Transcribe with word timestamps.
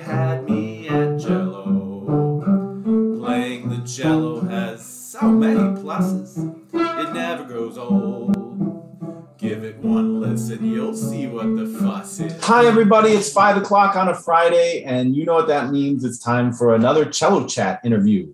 had 0.00 0.48
me 0.48 0.88
at 0.88 1.20
cello. 1.20 2.40
Playing 3.20 3.68
the 3.68 3.86
cello 3.86 4.40
has 4.40 4.82
so 4.82 5.28
many 5.28 5.58
pluses, 5.82 6.38
it 6.72 7.12
never 7.12 7.44
grows 7.44 7.76
old. 7.76 8.34
Give 9.36 9.64
it 9.64 9.76
one 9.80 10.18
listen, 10.18 10.64
you'll 10.64 10.96
see 10.96 11.26
what 11.26 11.54
the 11.56 11.66
fuss 11.78 12.20
is. 12.20 12.42
Hi, 12.42 12.64
everybody. 12.64 13.10
It's 13.10 13.30
five 13.30 13.58
o'clock 13.58 13.94
on 13.94 14.08
a 14.08 14.14
Friday, 14.14 14.82
and 14.84 15.14
you 15.14 15.26
know 15.26 15.34
what 15.34 15.48
that 15.48 15.70
means. 15.70 16.04
It's 16.04 16.18
time 16.18 16.54
for 16.54 16.74
another 16.74 17.04
Cello 17.04 17.46
Chat 17.46 17.80
interview. 17.84 18.32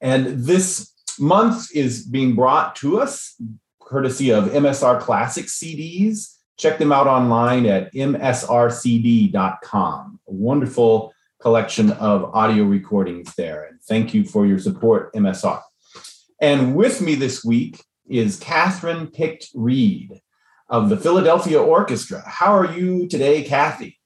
And 0.00 0.44
this 0.44 0.92
month 1.18 1.74
is 1.74 2.06
being 2.06 2.36
brought 2.36 2.76
to 2.76 3.00
us 3.00 3.34
courtesy 3.80 4.30
of 4.30 4.50
MSR 4.50 5.00
Classic 5.00 5.46
CDs. 5.46 6.36
Check 6.58 6.78
them 6.78 6.92
out 6.92 7.08
online 7.08 7.66
at 7.66 7.92
msrcd.com. 7.92 9.32
A 10.28 10.32
wonderful 10.32 11.12
collection 11.40 11.90
of 11.92 12.24
audio 12.34 12.64
recordings 12.64 13.34
there. 13.34 13.64
And 13.64 13.80
thank 13.82 14.14
you 14.14 14.24
for 14.24 14.46
your 14.46 14.58
support, 14.58 15.12
MSR. 15.14 15.60
And 16.40 16.74
with 16.74 17.00
me 17.00 17.14
this 17.14 17.44
week 17.44 17.82
is 18.08 18.40
Kathryn 18.40 19.12
Picht 19.12 19.50
Read 19.54 20.20
of 20.68 20.88
the 20.88 20.96
Philadelphia 20.96 21.60
Orchestra. 21.60 22.22
How 22.26 22.56
are 22.56 22.72
you 22.72 23.08
today, 23.08 23.42
Kathy? 23.42 23.98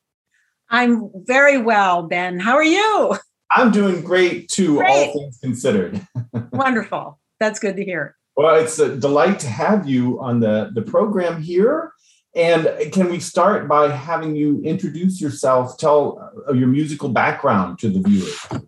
I'm 0.70 1.10
very 1.26 1.58
well, 1.58 2.02
Ben. 2.02 2.40
How 2.40 2.56
are 2.56 2.64
you? 2.64 3.16
I'm 3.50 3.70
doing 3.70 4.02
great 4.02 4.48
too, 4.48 4.78
great. 4.78 4.90
all 4.90 5.12
things 5.12 5.38
considered. 5.38 6.06
Wonderful. 6.52 7.20
That's 7.38 7.58
good 7.60 7.76
to 7.76 7.84
hear. 7.84 8.16
Well, 8.36 8.56
it's 8.56 8.78
a 8.78 8.96
delight 8.96 9.38
to 9.40 9.48
have 9.48 9.88
you 9.88 10.20
on 10.20 10.40
the, 10.40 10.70
the 10.74 10.82
program 10.82 11.40
here. 11.40 11.92
And 12.36 12.92
can 12.92 13.10
we 13.10 13.18
start 13.18 13.66
by 13.66 13.88
having 13.88 14.36
you 14.36 14.60
introduce 14.62 15.22
yourself, 15.22 15.78
tell 15.78 16.30
uh, 16.46 16.52
your 16.52 16.68
musical 16.68 17.08
background 17.08 17.78
to 17.78 17.88
the 17.88 18.00
viewers? 18.06 18.62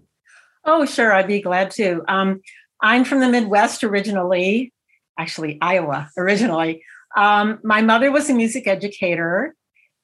Oh, 0.65 0.87
sure. 0.87 1.13
I'd 1.13 1.27
be 1.27 1.43
glad 1.43 1.71
to. 1.73 2.03
Um, 2.09 2.41
I'm 2.81 3.05
from 3.05 3.21
the 3.21 3.29
Midwest 3.29 3.85
originally, 3.85 4.73
actually, 5.19 5.59
Iowa 5.61 6.09
originally. 6.17 6.83
Um, 7.15 7.59
my 7.63 7.83
mother 7.83 8.11
was 8.11 8.31
a 8.31 8.35
music 8.35 8.67
educator 8.67 9.55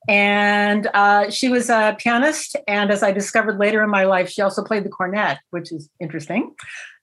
and 0.09 0.87
uh, 0.93 1.31
she 1.31 1.49
was 1.49 1.71
a 1.71 1.97
pianist. 1.99 2.57
And 2.69 2.91
as 2.91 3.03
I 3.03 3.13
discovered 3.13 3.59
later 3.59 3.83
in 3.83 3.89
my 3.89 4.05
life, 4.05 4.29
she 4.29 4.43
also 4.43 4.63
played 4.63 4.85
the 4.85 4.91
cornet, 4.91 5.39
which 5.51 5.73
is 5.73 5.89
interesting. 6.01 6.55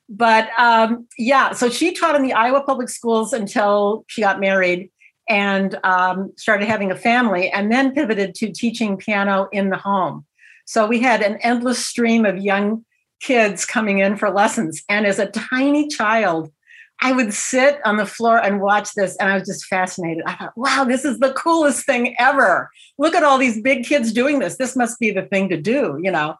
But 0.07 0.49
um, 0.59 1.07
yeah, 1.17 1.53
so 1.53 1.71
she 1.71 1.93
taught 1.93 2.15
in 2.15 2.21
the 2.21 2.33
Iowa 2.33 2.61
public 2.61 2.89
schools 2.89 3.33
until 3.33 4.05
she 4.07 4.21
got 4.21 4.39
married 4.39 4.91
and 5.31 5.79
um, 5.85 6.33
started 6.35 6.67
having 6.67 6.91
a 6.91 6.95
family, 6.95 7.49
and 7.49 7.71
then 7.71 7.93
pivoted 7.93 8.35
to 8.35 8.51
teaching 8.51 8.97
piano 8.97 9.47
in 9.53 9.69
the 9.69 9.77
home. 9.77 10.25
So 10.65 10.85
we 10.85 10.99
had 10.99 11.21
an 11.21 11.37
endless 11.37 11.79
stream 11.85 12.25
of 12.25 12.37
young 12.37 12.83
kids 13.21 13.65
coming 13.65 13.99
in 13.99 14.17
for 14.17 14.29
lessons. 14.29 14.83
And 14.89 15.07
as 15.07 15.19
a 15.19 15.27
tiny 15.27 15.87
child, 15.87 16.51
I 17.01 17.13
would 17.13 17.33
sit 17.33 17.79
on 17.85 17.95
the 17.95 18.05
floor 18.05 18.43
and 18.43 18.59
watch 18.59 18.89
this, 18.93 19.15
and 19.17 19.31
I 19.31 19.35
was 19.37 19.47
just 19.47 19.65
fascinated. 19.65 20.23
I 20.25 20.35
thought, 20.35 20.57
wow, 20.57 20.83
this 20.83 21.05
is 21.05 21.19
the 21.19 21.33
coolest 21.33 21.85
thing 21.85 22.13
ever. 22.19 22.69
Look 22.97 23.15
at 23.15 23.23
all 23.23 23.37
these 23.37 23.61
big 23.61 23.85
kids 23.85 24.11
doing 24.11 24.39
this. 24.39 24.57
This 24.57 24.75
must 24.75 24.99
be 24.99 25.11
the 25.11 25.27
thing 25.31 25.47
to 25.49 25.57
do, 25.57 25.97
you 26.03 26.11
know. 26.11 26.35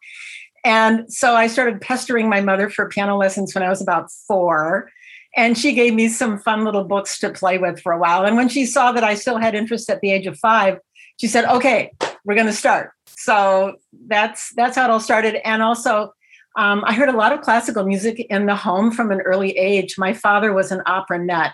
And 0.66 1.12
so 1.12 1.36
I 1.36 1.48
started 1.48 1.82
pestering 1.82 2.30
my 2.30 2.42
mother 2.42 2.70
for 2.70 2.90
piano 2.90 3.18
lessons 3.18 3.56
when 3.56 3.64
I 3.64 3.70
was 3.70 3.82
about 3.82 4.12
four. 4.28 4.92
And 5.36 5.58
she 5.58 5.74
gave 5.74 5.94
me 5.94 6.10
some 6.10 6.38
fun 6.40 6.66
little 6.66 6.84
books 6.84 7.20
to 7.20 7.30
play 7.30 7.58
with 7.58 7.80
for 7.80 7.94
a 7.94 7.98
while. 7.98 8.26
And 8.26 8.36
when 8.36 8.50
she 8.50 8.66
saw 8.66 8.92
that 8.92 9.04
I 9.04 9.16
still 9.16 9.38
had 9.38 9.56
interest 9.56 9.90
at 9.90 10.02
the 10.02 10.12
age 10.12 10.28
of 10.28 10.38
five, 10.38 10.80
she 11.20 11.28
said, 11.28 11.46
okay, 11.46 11.92
we're 12.26 12.36
going 12.36 12.48
to 12.48 12.54
start. 12.54 12.92
So 13.06 13.76
that's 14.08 14.52
that's 14.56 14.76
how 14.76 14.86
it 14.86 14.90
all 14.90 15.00
started. 15.00 15.36
And 15.48 15.62
also, 15.62 16.14
um, 16.58 16.84
I 16.86 16.94
heard 16.94 17.10
a 17.10 17.16
lot 17.16 17.32
of 17.32 17.42
classical 17.42 17.86
music 17.86 18.20
in 18.30 18.46
the 18.46 18.56
home 18.56 18.92
from 18.92 19.12
an 19.12 19.22
early 19.22 19.58
age. 19.58 19.96
My 19.98 20.14
father 20.14 20.54
was 20.54 20.72
an 20.72 20.82
opera 20.86 21.24
nut, 21.24 21.52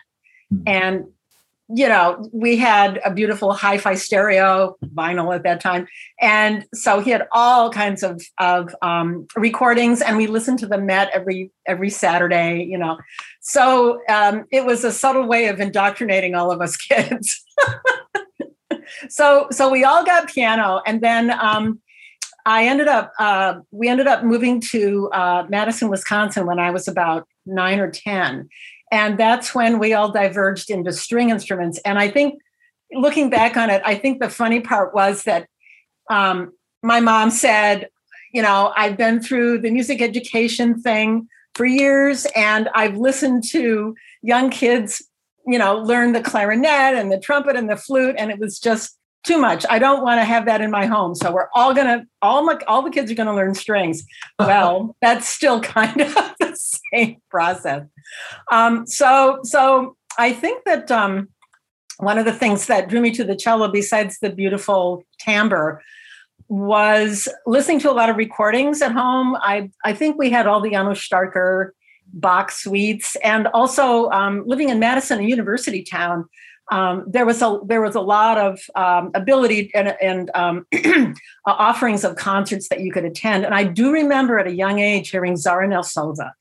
hmm. 0.49 0.63
and 0.65 1.05
you 1.69 1.87
know, 1.87 2.29
we 2.31 2.55
had 2.55 2.99
a 3.03 3.13
beautiful 3.13 3.51
hi-fi 3.51 3.95
stereo 3.95 4.77
vinyl 4.95 5.35
at 5.35 5.43
that 5.43 5.59
time, 5.59 5.85
and 6.21 6.65
so 6.73 7.01
he 7.01 7.11
had 7.11 7.27
all 7.33 7.69
kinds 7.71 8.03
of 8.03 8.21
of 8.37 8.73
um, 8.81 9.27
recordings, 9.35 10.01
and 10.01 10.15
we 10.15 10.27
listened 10.27 10.59
to 10.59 10.67
the 10.67 10.77
Met 10.77 11.09
every 11.13 11.51
every 11.65 11.89
Saturday. 11.89 12.63
You 12.63 12.77
know, 12.77 12.97
so 13.41 13.99
um, 14.09 14.45
it 14.51 14.65
was 14.65 14.85
a 14.85 14.93
subtle 14.93 15.27
way 15.27 15.47
of 15.47 15.59
indoctrinating 15.59 16.35
all 16.35 16.51
of 16.51 16.61
us 16.61 16.77
kids. 16.89 17.43
so 19.09 19.47
so 19.51 19.69
we 19.69 19.83
all 19.83 20.05
got 20.05 20.29
piano, 20.29 20.81
and 20.85 21.01
then 21.01 21.31
um, 21.31 21.81
I 22.45 22.65
ended 22.65 22.87
up 22.87 23.11
uh, 23.19 23.55
we 23.71 23.89
ended 23.89 24.07
up 24.07 24.23
moving 24.23 24.61
to 24.71 25.09
uh, 25.11 25.45
Madison, 25.49 25.89
Wisconsin 25.89 26.45
when 26.45 26.59
I 26.59 26.71
was 26.71 26.87
about 26.87 27.27
nine 27.45 27.79
or 27.79 27.91
ten 27.91 28.47
and 28.91 29.17
that's 29.17 29.53
when 29.53 29.79
we 29.79 29.93
all 29.93 30.11
diverged 30.11 30.69
into 30.69 30.93
string 30.93 31.29
instruments. 31.29 31.79
And 31.85 31.99
I 31.99 32.09
think 32.09 32.41
looking 32.91 33.29
back 33.29 33.57
on 33.57 33.69
it, 33.69 33.81
I 33.85 33.95
think 33.95 34.19
the 34.19 34.29
funny 34.29 34.61
part 34.61 34.93
was 34.93 35.23
that 35.23 35.47
um, 36.09 36.53
my 36.81 36.99
mom 36.99 37.31
said, 37.31 37.89
you 38.33 38.41
know, 38.41 38.73
I've 38.75 38.97
been 38.97 39.21
through 39.21 39.59
the 39.59 39.71
music 39.71 40.01
education 40.01 40.81
thing 40.81 41.27
for 41.55 41.65
years 41.65 42.25
and 42.35 42.69
I've 42.73 42.97
listened 42.97 43.43
to 43.51 43.95
young 44.21 44.49
kids, 44.49 45.03
you 45.45 45.57
know, 45.57 45.77
learn 45.77 46.13
the 46.13 46.21
clarinet 46.21 46.93
and 46.95 47.11
the 47.11 47.19
trumpet 47.19 47.55
and 47.55 47.69
the 47.69 47.77
flute. 47.77 48.15
And 48.17 48.31
it 48.31 48.39
was 48.39 48.59
just 48.59 48.96
too 49.23 49.37
much. 49.37 49.65
I 49.69 49.79
don't 49.79 50.03
want 50.03 50.19
to 50.19 50.25
have 50.25 50.45
that 50.45 50.61
in 50.61 50.71
my 50.71 50.85
home. 50.85 51.15
So 51.15 51.31
we're 51.31 51.49
all 51.53 51.73
gonna 51.73 52.05
all 52.21 52.43
my 52.43 52.57
all 52.67 52.81
the 52.81 52.89
kids 52.89 53.11
are 53.11 53.15
gonna 53.15 53.35
learn 53.35 53.53
strings. 53.53 54.03
Well, 54.39 54.95
that's 55.01 55.27
still 55.27 55.61
kind 55.77 55.99
of 55.99 56.13
the 56.13 56.57
same 56.93 57.17
process. 57.29 57.83
Um, 58.51 58.85
so 58.87 59.39
so 59.43 59.97
I 60.17 60.31
think 60.33 60.63
that 60.65 60.89
um, 60.91 61.29
one 61.97 62.17
of 62.17 62.25
the 62.25 62.33
things 62.33 62.67
that 62.67 62.87
drew 62.87 63.01
me 63.01 63.11
to 63.11 63.23
the 63.23 63.35
cello, 63.35 63.67
besides 63.67 64.19
the 64.19 64.29
beautiful 64.29 65.03
timbre, 65.19 65.81
was 66.47 67.27
listening 67.45 67.79
to 67.79 67.91
a 67.91 67.93
lot 67.93 68.09
of 68.09 68.15
recordings 68.15 68.81
at 68.81 68.91
home. 68.91 69.35
I 69.37 69.69
I 69.83 69.93
think 69.93 70.17
we 70.17 70.29
had 70.29 70.47
all 70.47 70.61
the 70.61 70.71
Janos 70.71 71.05
Starker 71.05 71.71
Bach 72.13 72.51
suites, 72.51 73.17
and 73.23 73.47
also 73.47 74.09
um, 74.11 74.43
living 74.45 74.69
in 74.69 74.79
Madison, 74.79 75.19
a 75.19 75.23
university 75.23 75.83
town 75.83 76.25
um, 76.69 77.05
there 77.07 77.25
was 77.25 77.41
a 77.41 77.59
there 77.65 77.81
was 77.81 77.95
a 77.95 78.01
lot 78.01 78.37
of 78.37 78.59
um, 78.75 79.11
ability 79.13 79.71
and, 79.73 79.95
and 80.01 80.31
um, 80.35 80.67
offerings 81.45 82.03
of 82.03 82.15
concerts 82.17 82.67
that 82.69 82.81
you 82.81 82.91
could 82.91 83.05
attend. 83.05 83.45
And 83.45 83.53
I 83.53 83.63
do 83.63 83.91
remember 83.91 84.37
at 84.37 84.47
a 84.47 84.53
young 84.53 84.79
age 84.79 85.09
hearing 85.09 85.37
Zara 85.37 85.67
Nelsova, 85.67 86.31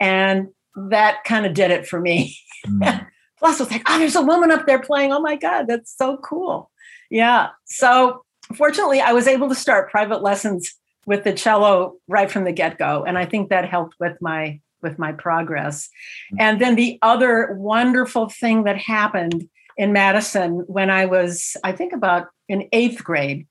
and 0.00 0.48
that 0.76 1.24
kind 1.24 1.46
of 1.46 1.54
did 1.54 1.70
it 1.70 1.86
for 1.86 2.00
me. 2.00 2.36
Mm. 2.66 3.06
Plus, 3.38 3.60
I 3.60 3.64
was 3.64 3.70
like, 3.70 3.82
oh, 3.86 3.98
there's 3.98 4.16
a 4.16 4.22
woman 4.22 4.50
up 4.50 4.66
there 4.66 4.80
playing. 4.80 5.12
Oh 5.12 5.20
my 5.20 5.36
God, 5.36 5.66
that's 5.66 5.94
so 5.94 6.16
cool. 6.18 6.70
Yeah. 7.10 7.48
So 7.64 8.24
fortunately, 8.54 9.00
I 9.00 9.12
was 9.12 9.26
able 9.26 9.48
to 9.48 9.54
start 9.54 9.90
private 9.90 10.22
lessons 10.22 10.74
with 11.06 11.24
the 11.24 11.32
cello 11.32 11.96
right 12.08 12.30
from 12.30 12.44
the 12.44 12.52
get 12.52 12.78
go, 12.78 13.04
and 13.04 13.18
I 13.18 13.26
think 13.26 13.50
that 13.50 13.68
helped 13.68 13.96
with 13.98 14.16
my 14.20 14.60
with 14.80 14.98
my 14.98 15.10
progress. 15.10 15.88
Mm. 16.34 16.36
And 16.38 16.60
then 16.60 16.76
the 16.76 17.00
other 17.02 17.54
wonderful 17.54 18.28
thing 18.28 18.62
that 18.64 18.78
happened 18.78 19.48
in 19.76 19.92
Madison 19.92 20.64
when 20.66 20.90
I 20.90 21.06
was, 21.06 21.56
I 21.62 21.72
think, 21.72 21.92
about 21.92 22.28
in 22.48 22.68
eighth 22.72 23.04
grade 23.04 23.46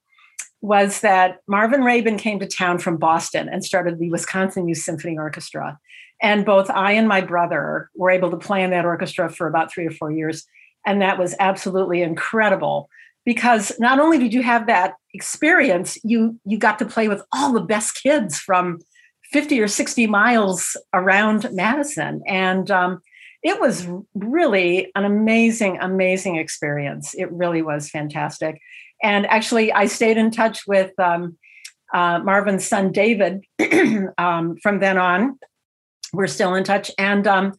was 0.62 1.02
that 1.02 1.38
Marvin 1.47 1.84
Rabin 1.84 2.18
came 2.18 2.40
to 2.40 2.47
town 2.47 2.80
from 2.80 2.97
Boston 2.97 3.47
and 3.50 3.63
started 3.63 4.00
the 4.00 4.09
Wisconsin 4.09 4.68
Youth 4.68 4.80
Symphony 4.80 5.18
Orchestra. 5.18 5.78
And 6.22 6.46
both 6.46 6.69
I 6.69 6.94
and 6.94 7.08
my 7.08 7.22
brother 7.22 7.90
were 7.96 8.09
able 8.09 8.31
to 8.31 8.38
play 8.38 8.63
in 8.63 8.72
that 8.72 8.86
orchestra 8.86 9.30
for 9.30 9.47
about 9.47 9.72
three 9.72 9.86
or 9.86 9.91
four 9.91 10.12
years. 10.12 10.46
And 10.86 11.02
that 11.02 11.19
was 11.19 11.36
absolutely 11.40 12.02
incredible 12.02 12.90
because 13.25 13.72
not 13.80 14.00
only 14.00 14.18
did 14.18 14.34
you 14.34 14.42
have 14.44 14.68
that 14.68 14.94
experience, 15.13 15.97
you 16.03 16.40
you 16.46 16.57
got 16.57 16.80
to 16.80 16.86
play 16.86 17.07
with 17.07 17.22
all 17.34 17.53
the 17.53 17.62
best 17.62 18.02
kids 18.02 18.40
from 18.40 18.80
50 19.31 19.60
or 19.60 19.68
60 19.68 20.07
miles 20.07 20.77
around 20.94 21.48
Madison. 21.51 22.22
And 22.27 22.69
um, 22.72 23.01
it 23.45 23.62
was 23.62 23.88
really 24.15 24.92
an 24.95 25.06
amazing, 25.06 25.77
amazing 25.80 26.38
experience. 26.38 27.13
It 27.13 27.31
really 27.31 27.62
was 27.62 27.89
fantastic. 27.89 28.59
And 29.03 29.27
actually, 29.27 29.71
I 29.71 29.86
stayed 29.86 30.18
in 30.18 30.31
touch 30.31 30.65
with 30.65 31.00
um, 31.00 31.38
uh, 31.94 32.19
Marvin's 32.24 32.65
son, 32.65 32.92
David, 32.92 33.45
um, 34.18 34.57
from 34.63 34.80
then 34.80 34.97
on. 34.97 35.38
We're 36.12 36.25
still 36.25 36.56
in 36.56 36.63
touch. 36.63 36.89
And 36.97 37.27
um, 37.27 37.53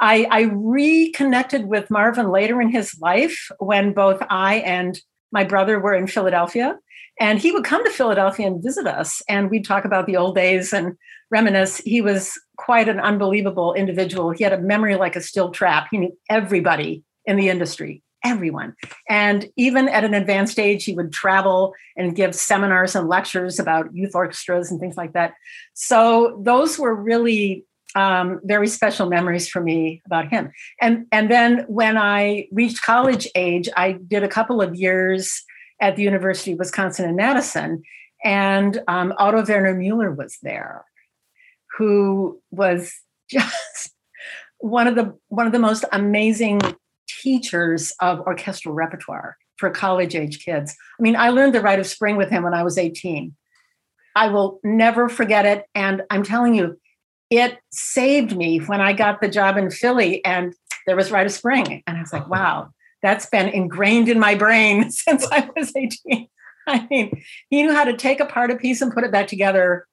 I, 0.00 0.26
I 0.28 0.50
reconnected 0.52 1.66
with 1.66 1.88
Marvin 1.88 2.32
later 2.32 2.60
in 2.60 2.70
his 2.70 2.98
life 3.00 3.48
when 3.60 3.92
both 3.92 4.20
I 4.28 4.56
and 4.56 5.00
my 5.30 5.44
brother 5.44 5.78
were 5.78 5.94
in 5.94 6.08
Philadelphia. 6.08 6.76
And 7.20 7.38
he 7.38 7.52
would 7.52 7.64
come 7.64 7.84
to 7.84 7.90
Philadelphia 7.90 8.48
and 8.48 8.62
visit 8.62 8.88
us, 8.88 9.22
and 9.28 9.50
we'd 9.50 9.64
talk 9.64 9.84
about 9.84 10.06
the 10.06 10.16
old 10.16 10.34
days 10.34 10.72
and 10.72 10.96
reminisce. 11.30 11.78
He 11.78 12.00
was 12.00 12.32
quite 12.68 12.86
an 12.86 13.00
unbelievable 13.00 13.72
individual. 13.72 14.30
He 14.30 14.44
had 14.44 14.52
a 14.52 14.60
memory 14.60 14.94
like 14.96 15.16
a 15.16 15.22
steel 15.22 15.50
trap. 15.50 15.88
He 15.90 15.96
knew 15.96 16.14
everybody 16.28 17.02
in 17.24 17.36
the 17.36 17.48
industry, 17.48 18.02
everyone. 18.22 18.74
And 19.08 19.48
even 19.56 19.88
at 19.88 20.04
an 20.04 20.12
advanced 20.12 20.58
age, 20.58 20.84
he 20.84 20.92
would 20.92 21.10
travel 21.10 21.72
and 21.96 22.14
give 22.14 22.34
seminars 22.34 22.94
and 22.94 23.08
lectures 23.08 23.58
about 23.58 23.94
youth 23.94 24.14
orchestras 24.14 24.70
and 24.70 24.78
things 24.78 24.98
like 24.98 25.14
that. 25.14 25.32
So 25.72 26.42
those 26.44 26.78
were 26.78 26.94
really 26.94 27.64
um, 27.94 28.38
very 28.44 28.68
special 28.68 29.08
memories 29.08 29.48
for 29.48 29.62
me 29.62 30.02
about 30.04 30.28
him. 30.28 30.52
And 30.78 31.06
and 31.10 31.30
then 31.30 31.64
when 31.68 31.96
I 31.96 32.48
reached 32.52 32.82
college 32.82 33.26
age, 33.34 33.70
I 33.78 33.92
did 33.92 34.22
a 34.24 34.28
couple 34.28 34.60
of 34.60 34.76
years 34.76 35.42
at 35.80 35.96
the 35.96 36.02
University 36.02 36.52
of 36.52 36.58
Wisconsin 36.58 37.08
in 37.08 37.16
Madison, 37.16 37.82
and 38.22 38.82
um, 38.88 39.14
Otto 39.16 39.42
Werner 39.42 39.72
Mueller 39.72 40.12
was 40.12 40.36
there, 40.42 40.84
who 41.78 42.40
was 42.50 42.92
just 43.30 43.94
one 44.58 44.88
of 44.88 44.96
the 44.96 45.16
one 45.28 45.46
of 45.46 45.52
the 45.52 45.58
most 45.58 45.84
amazing 45.92 46.60
teachers 47.08 47.92
of 48.00 48.20
orchestral 48.20 48.74
repertoire 48.74 49.36
for 49.56 49.70
college 49.70 50.14
age 50.14 50.44
kids. 50.44 50.76
I 50.98 51.02
mean, 51.02 51.16
I 51.16 51.30
learned 51.30 51.54
the 51.54 51.60
Rite 51.60 51.78
of 51.78 51.86
Spring 51.86 52.16
with 52.16 52.30
him 52.30 52.42
when 52.42 52.54
I 52.54 52.62
was 52.62 52.78
18. 52.78 53.34
I 54.14 54.28
will 54.28 54.60
never 54.62 55.08
forget 55.08 55.46
it. 55.46 55.64
And 55.74 56.02
I'm 56.10 56.22
telling 56.22 56.54
you, 56.54 56.78
it 57.30 57.58
saved 57.70 58.36
me 58.36 58.58
when 58.58 58.80
I 58.80 58.92
got 58.92 59.20
the 59.20 59.28
job 59.28 59.56
in 59.56 59.70
Philly 59.70 60.24
and 60.24 60.54
there 60.86 60.96
was 60.96 61.10
Rite 61.10 61.26
of 61.26 61.32
Spring. 61.32 61.82
And 61.86 61.96
I 61.96 62.00
was 62.00 62.12
like, 62.12 62.28
wow, 62.30 62.70
that's 63.02 63.26
been 63.26 63.48
ingrained 63.48 64.08
in 64.08 64.18
my 64.18 64.34
brain 64.34 64.90
since 64.90 65.26
I 65.30 65.48
was 65.56 65.72
18. 65.76 66.28
I 66.66 66.86
mean, 66.90 67.22
he 67.48 67.62
knew 67.62 67.72
how 67.72 67.84
to 67.84 67.96
take 67.96 68.20
apart 68.20 68.50
a 68.50 68.56
piece 68.56 68.80
and 68.80 68.92
put 68.92 69.04
it 69.04 69.12
back 69.12 69.26
together 69.26 69.86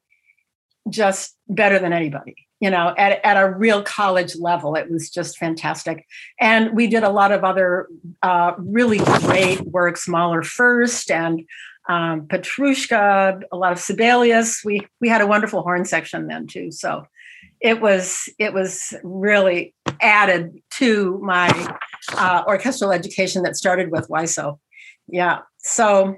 just 0.90 1.36
better 1.48 1.80
than 1.80 1.94
anybody 1.94 2.36
you 2.60 2.70
know 2.70 2.94
at, 2.98 3.24
at 3.24 3.38
a 3.38 3.50
real 3.50 3.82
college 3.82 4.36
level 4.36 4.76
it 4.76 4.90
was 4.90 5.10
just 5.10 5.38
fantastic 5.38 6.06
and 6.40 6.76
we 6.76 6.88
did 6.88 7.04
a 7.04 7.10
lot 7.10 7.32
of 7.32 7.44
other 7.44 7.88
uh, 8.22 8.54
really 8.58 9.00
great 9.00 9.62
work 9.62 9.98
Mahler 10.08 10.44
first 10.44 11.10
and 11.12 11.42
um, 11.90 12.22
petrushka 12.28 13.42
a 13.52 13.58
lot 13.58 13.72
of 13.72 13.80
sibelius 13.80 14.62
we 14.64 14.86
we 15.02 15.10
had 15.10 15.22
a 15.22 15.28
wonderful 15.28 15.62
horn 15.62 15.86
section 15.86 16.28
then 16.28 16.48
too 16.48 16.72
so 16.72 17.06
it 17.62 17.82
was 17.82 18.30
it 18.38 18.54
was 18.54 18.94
really 19.04 19.74
added 20.02 20.62
to 20.72 21.20
my 21.24 21.50
uh, 22.14 22.44
orchestral 22.48 22.92
education 22.92 23.44
that 23.44 23.56
started 23.56 23.92
with 23.92 24.08
WYSO. 24.10 24.60
Yeah. 25.08 25.40
So 25.58 26.18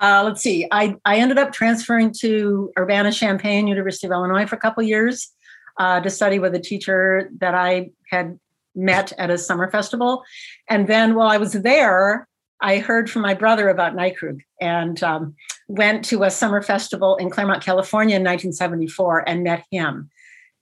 uh, 0.00 0.22
let's 0.24 0.42
see. 0.42 0.66
I, 0.70 0.96
I 1.04 1.18
ended 1.18 1.38
up 1.38 1.52
transferring 1.52 2.12
to 2.20 2.72
Urbana 2.78 3.12
Champaign, 3.12 3.66
University 3.66 4.06
of 4.06 4.12
Illinois, 4.12 4.46
for 4.46 4.56
a 4.56 4.60
couple 4.60 4.82
years 4.82 5.30
uh, 5.78 6.00
to 6.00 6.10
study 6.10 6.38
with 6.38 6.54
a 6.54 6.60
teacher 6.60 7.30
that 7.38 7.54
I 7.54 7.90
had 8.10 8.38
met 8.74 9.12
at 9.18 9.30
a 9.30 9.38
summer 9.38 9.70
festival. 9.70 10.22
And 10.68 10.88
then 10.88 11.14
while 11.14 11.28
I 11.28 11.36
was 11.36 11.52
there, 11.52 12.26
I 12.60 12.78
heard 12.78 13.10
from 13.10 13.22
my 13.22 13.34
brother 13.34 13.68
about 13.68 13.94
Neikrug 13.94 14.40
and 14.60 15.02
um, 15.02 15.34
went 15.68 16.04
to 16.06 16.22
a 16.22 16.30
summer 16.30 16.62
festival 16.62 17.16
in 17.16 17.30
Claremont, 17.30 17.62
California 17.62 18.16
in 18.16 18.22
1974 18.22 19.28
and 19.28 19.44
met 19.44 19.64
him. 19.70 20.10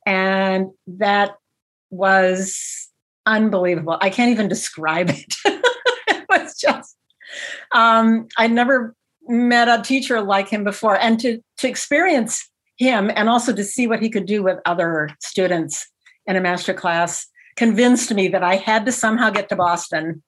And 0.04 0.68
that 0.86 1.36
was 1.90 2.88
unbelievable. 3.24 3.98
I 4.00 4.10
can't 4.10 4.30
even 4.30 4.48
describe 4.48 5.10
it. 5.10 5.34
it 5.44 6.24
was 6.28 6.58
just, 6.58 6.96
um, 7.70 8.26
I 8.36 8.48
never 8.48 8.94
met 9.28 9.68
a 9.68 9.82
teacher 9.82 10.20
like 10.20 10.48
him 10.48 10.64
before 10.64 10.98
and 10.98 11.18
to 11.20 11.40
to 11.58 11.68
experience 11.68 12.48
him 12.76 13.10
and 13.14 13.28
also 13.28 13.52
to 13.52 13.64
see 13.64 13.86
what 13.86 14.02
he 14.02 14.10
could 14.10 14.26
do 14.26 14.42
with 14.42 14.58
other 14.64 15.08
students 15.20 15.88
in 16.26 16.36
a 16.36 16.40
master 16.40 16.74
class 16.74 17.26
convinced 17.56 18.12
me 18.14 18.28
that 18.28 18.42
I 18.42 18.56
had 18.56 18.86
to 18.86 18.92
somehow 18.92 19.30
get 19.30 19.48
to 19.50 19.56
Boston 19.56 20.22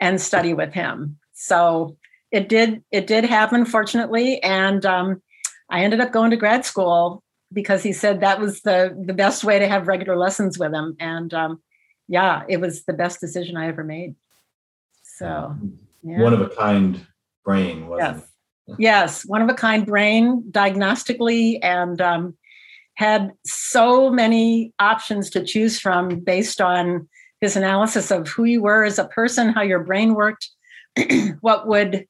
and 0.00 0.20
study 0.20 0.54
with 0.54 0.72
him. 0.72 1.18
So 1.34 1.96
it 2.30 2.48
did 2.48 2.82
it 2.90 3.06
did 3.06 3.24
happen 3.24 3.64
fortunately 3.64 4.42
and 4.42 4.84
um, 4.86 5.22
I 5.70 5.82
ended 5.82 6.00
up 6.00 6.12
going 6.12 6.30
to 6.30 6.36
grad 6.36 6.64
school 6.64 7.22
because 7.52 7.82
he 7.82 7.92
said 7.92 8.20
that 8.20 8.40
was 8.40 8.62
the 8.62 8.96
the 9.06 9.14
best 9.14 9.44
way 9.44 9.58
to 9.58 9.68
have 9.68 9.88
regular 9.88 10.16
lessons 10.16 10.58
with 10.58 10.72
him 10.72 10.96
and 11.00 11.32
um, 11.34 11.60
yeah 12.06 12.42
it 12.48 12.60
was 12.60 12.84
the 12.84 12.92
best 12.92 13.20
decision 13.20 13.56
I 13.56 13.68
ever 13.68 13.84
made. 13.84 14.14
So 15.02 15.56
yeah. 16.02 16.20
one 16.20 16.32
of 16.32 16.40
a 16.40 16.48
kind 16.48 17.06
brain 17.44 17.88
wasn't 17.88 18.18
yes 18.18 18.28
yes, 18.78 19.24
one 19.24 19.42
of 19.42 19.48
a 19.48 19.54
kind 19.54 19.86
brain 19.86 20.42
diagnostically 20.50 21.58
and 21.62 22.00
um, 22.00 22.36
had 22.94 23.32
so 23.44 24.10
many 24.10 24.72
options 24.78 25.30
to 25.30 25.44
choose 25.44 25.78
from 25.78 26.20
based 26.20 26.60
on 26.60 27.08
his 27.40 27.56
analysis 27.56 28.10
of 28.10 28.28
who 28.28 28.44
you 28.44 28.60
were 28.60 28.84
as 28.84 28.98
a 28.98 29.06
person, 29.06 29.50
how 29.50 29.62
your 29.62 29.84
brain 29.84 30.14
worked, 30.14 30.48
what 31.40 31.66
would 31.66 32.06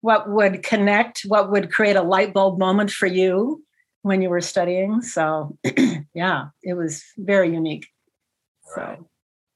what 0.00 0.28
would 0.28 0.64
connect, 0.64 1.20
what 1.28 1.50
would 1.52 1.70
create 1.70 1.94
a 1.94 2.02
light 2.02 2.34
bulb 2.34 2.58
moment 2.58 2.90
for 2.90 3.06
you 3.06 3.62
when 4.02 4.20
you 4.20 4.28
were 4.28 4.40
studying. 4.40 5.00
So 5.00 5.56
yeah, 6.14 6.46
it 6.62 6.74
was 6.74 7.04
very 7.16 7.52
unique. 7.52 7.86
So 8.74 9.06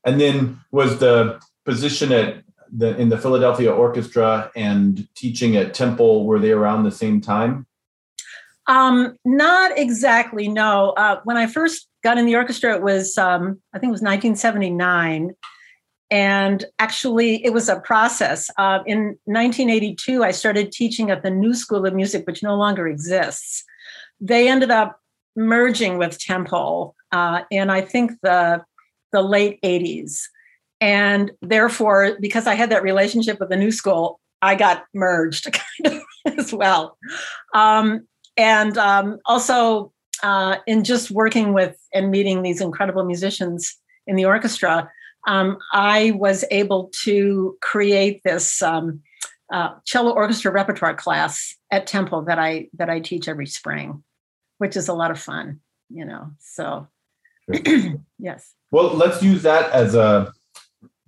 and 0.05 0.21
then 0.21 0.61
was 0.71 1.01
the 1.01 1.41
position 1.65 2.13
at 2.13 2.45
the 2.77 2.97
in 2.97 3.09
the 3.09 3.19
Philadelphia 3.19 3.73
Orchestra 3.73 4.51
and 4.55 5.09
teaching 5.15 5.57
at 5.57 5.75
Temple 5.75 6.27
were 6.27 6.39
they 6.39 6.53
around 6.53 6.85
the 6.85 6.91
same 6.91 7.21
time? 7.21 7.67
Um, 8.67 9.17
not 9.25 9.79
exactly. 9.79 10.49
No. 10.49 10.91
Uh, 10.91 11.21
when 11.25 11.37
I 11.37 11.47
first 11.47 11.89
got 12.03 12.19
in 12.19 12.27
the 12.27 12.37
orchestra, 12.37 12.75
it 12.75 12.83
was 12.83 13.17
um, 13.17 13.61
I 13.73 13.79
think 13.79 13.91
it 13.91 13.93
was 13.93 14.03
1979, 14.03 15.35
and 16.11 16.65
actually 16.79 17.45
it 17.45 17.53
was 17.53 17.69
a 17.69 17.81
process. 17.81 18.51
Uh, 18.59 18.81
in 18.87 19.19
1982, 19.25 20.25
I 20.25 20.33
started 20.33 20.73
teaching 20.73 21.11
at 21.11 21.23
the 21.23 21.31
New 21.31 21.55
School 21.55 21.87
of 21.87 21.95
Music, 21.95 22.27
which 22.27 22.43
no 22.43 22.57
longer 22.57 22.89
exists. 22.89 23.65
They 24.21 24.49
ended 24.49 24.71
up 24.71 25.01
merging 25.37 25.99
with 25.99 26.19
Temple 26.19 26.97
uh, 27.13 27.43
in 27.51 27.71
I 27.71 27.83
think 27.83 28.13
the 28.23 28.65
the 29.13 29.23
late 29.23 29.61
80s. 29.63 30.23
And 30.87 31.33
therefore, 31.43 32.17
because 32.21 32.47
I 32.47 32.55
had 32.55 32.71
that 32.71 32.85
relationship 32.85 33.41
with 33.41 33.49
the 33.49 33.57
new 33.57 33.73
school, 33.73 34.21
I 34.41 34.55
got 34.55 34.85
merged 34.95 35.53
kind 35.85 35.97
of 36.27 36.39
as 36.39 36.53
well. 36.53 36.97
Um, 37.55 38.07
and 38.37 38.79
um, 38.79 39.19
also 39.27 39.93
uh, 40.23 40.59
in 40.69 40.85
just 40.85 41.11
working 41.11 41.53
with 41.53 41.77
and 41.93 42.13
meeting 42.13 42.43
these 42.43 42.61
incredible 42.61 43.05
musicians 43.05 43.77
in 44.07 44.15
the 44.15 44.27
orchestra, 44.27 44.89
um, 45.27 45.59
I 45.73 46.13
was 46.13 46.45
able 46.53 46.93
to 47.03 47.59
create 47.63 48.23
this 48.25 48.63
um, 48.63 49.01
uh, 49.53 49.71
cello 49.87 50.13
orchestra 50.13 50.53
repertoire 50.53 50.95
class 50.95 51.57
at 51.73 51.89
Temple 51.89 52.23
that 52.27 52.39
I 52.39 52.69
that 52.75 52.89
I 52.89 53.01
teach 53.01 53.27
every 53.27 53.47
spring, 53.47 54.05
which 54.59 54.77
is 54.77 54.87
a 54.87 54.95
lot 54.95 55.11
of 55.11 55.19
fun, 55.19 55.59
you 55.89 56.05
know. 56.05 56.31
So, 56.39 56.87
yes. 58.21 58.55
Well, 58.71 58.95
let's 58.95 59.21
use 59.21 59.43
that 59.43 59.73
as 59.73 59.97
a 59.97 60.33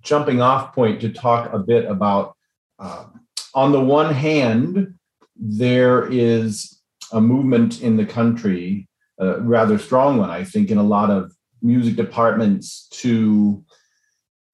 jumping 0.01 0.41
off 0.41 0.73
point 0.73 1.01
to 1.01 1.09
talk 1.09 1.51
a 1.53 1.59
bit 1.59 1.85
about 1.85 2.35
uh, 2.79 3.05
on 3.53 3.71
the 3.71 3.81
one 3.81 4.13
hand, 4.13 4.95
there 5.35 6.07
is 6.11 6.79
a 7.11 7.19
movement 7.19 7.81
in 7.81 7.97
the 7.97 8.05
country, 8.05 8.87
a 9.17 9.39
rather 9.41 9.77
strong 9.77 10.17
one, 10.17 10.29
I 10.29 10.43
think, 10.43 10.69
in 10.69 10.77
a 10.77 10.83
lot 10.83 11.09
of 11.09 11.33
music 11.61 11.95
departments 11.95 12.87
to 12.91 13.63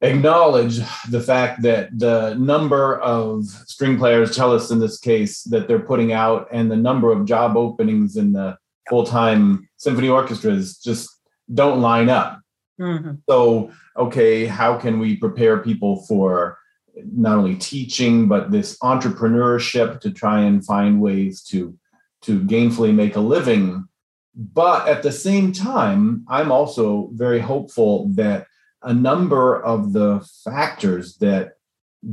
acknowledge 0.02 0.80
the 1.10 1.22
fact 1.22 1.62
that 1.64 1.90
the 1.98 2.36
number 2.36 3.00
of 3.00 3.46
string 3.46 3.98
players, 3.98 4.36
cellists 4.36 4.72
in 4.72 4.80
this 4.80 5.00
case, 5.00 5.44
that 5.44 5.68
they're 5.68 5.80
putting 5.80 6.14
out 6.14 6.48
and 6.52 6.72
the 6.72 6.76
number 6.76 7.12
of 7.12 7.26
job 7.26 7.58
openings 7.58 8.16
in 8.16 8.34
the 8.34 8.58
full 8.90 9.06
time 9.06 9.68
symphony 9.78 10.10
orchestras 10.10 10.78
just 10.78 11.10
don't 11.54 11.82
line 11.82 12.10
up. 12.10 12.40
Mm-hmm. 12.80 13.16
So, 13.30 13.72
okay, 13.98 14.46
how 14.46 14.78
can 14.78 15.00
we 15.00 15.16
prepare 15.16 15.58
people 15.60 16.04
for 16.06 16.58
not 16.96 17.38
only 17.38 17.56
teaching 17.56 18.28
but 18.28 18.52
this 18.52 18.78
entrepreneurship 18.80 20.00
to 20.02 20.12
try 20.12 20.42
and 20.42 20.66
find 20.66 21.02
ways 21.02 21.42
to 21.44 21.78
to 22.22 22.42
gainfully 22.42 22.94
make 22.94 23.16
a 23.16 23.22
living? 23.22 23.88
But 24.36 24.88
at 24.88 25.04
the 25.04 25.12
same 25.12 25.54
time, 25.54 26.26
I'm 26.28 26.52
also 26.52 27.10
very 27.14 27.40
hopeful 27.40 28.10
that 28.16 28.48
a 28.82 28.94
number 28.94 29.64
of 29.64 29.94
the 29.94 30.28
factors 30.44 31.18
that 31.18 31.54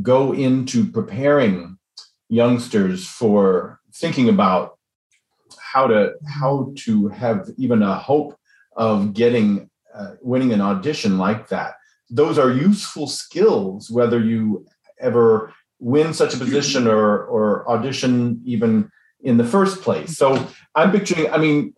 go 0.00 0.32
into 0.32 0.86
preparing 0.86 1.78
youngsters 2.28 3.06
for 3.06 3.80
thinking 3.92 4.28
about 4.28 4.78
how 5.58 5.86
to 5.86 6.14
how 6.26 6.72
to 6.76 7.08
have 7.08 7.50
even 7.58 7.82
a 7.82 7.94
hope 7.94 8.36
of 8.76 9.12
getting 9.12 9.68
uh, 9.94 10.12
winning 10.20 10.52
an 10.52 10.60
audition 10.60 11.18
like 11.18 11.48
that. 11.48 11.74
Those 12.10 12.38
are 12.38 12.50
useful 12.50 13.06
skills, 13.06 13.90
whether 13.90 14.20
you 14.20 14.66
ever 15.00 15.52
win 15.78 16.14
such 16.14 16.34
a 16.34 16.38
position 16.38 16.86
or 16.86 17.24
or 17.24 17.68
audition 17.68 18.40
even 18.44 18.90
in 19.22 19.36
the 19.36 19.44
first 19.44 19.82
place. 19.82 20.16
So 20.16 20.46
I'm 20.74 20.92
picturing. 20.92 21.30
I 21.30 21.38
mean, 21.38 21.74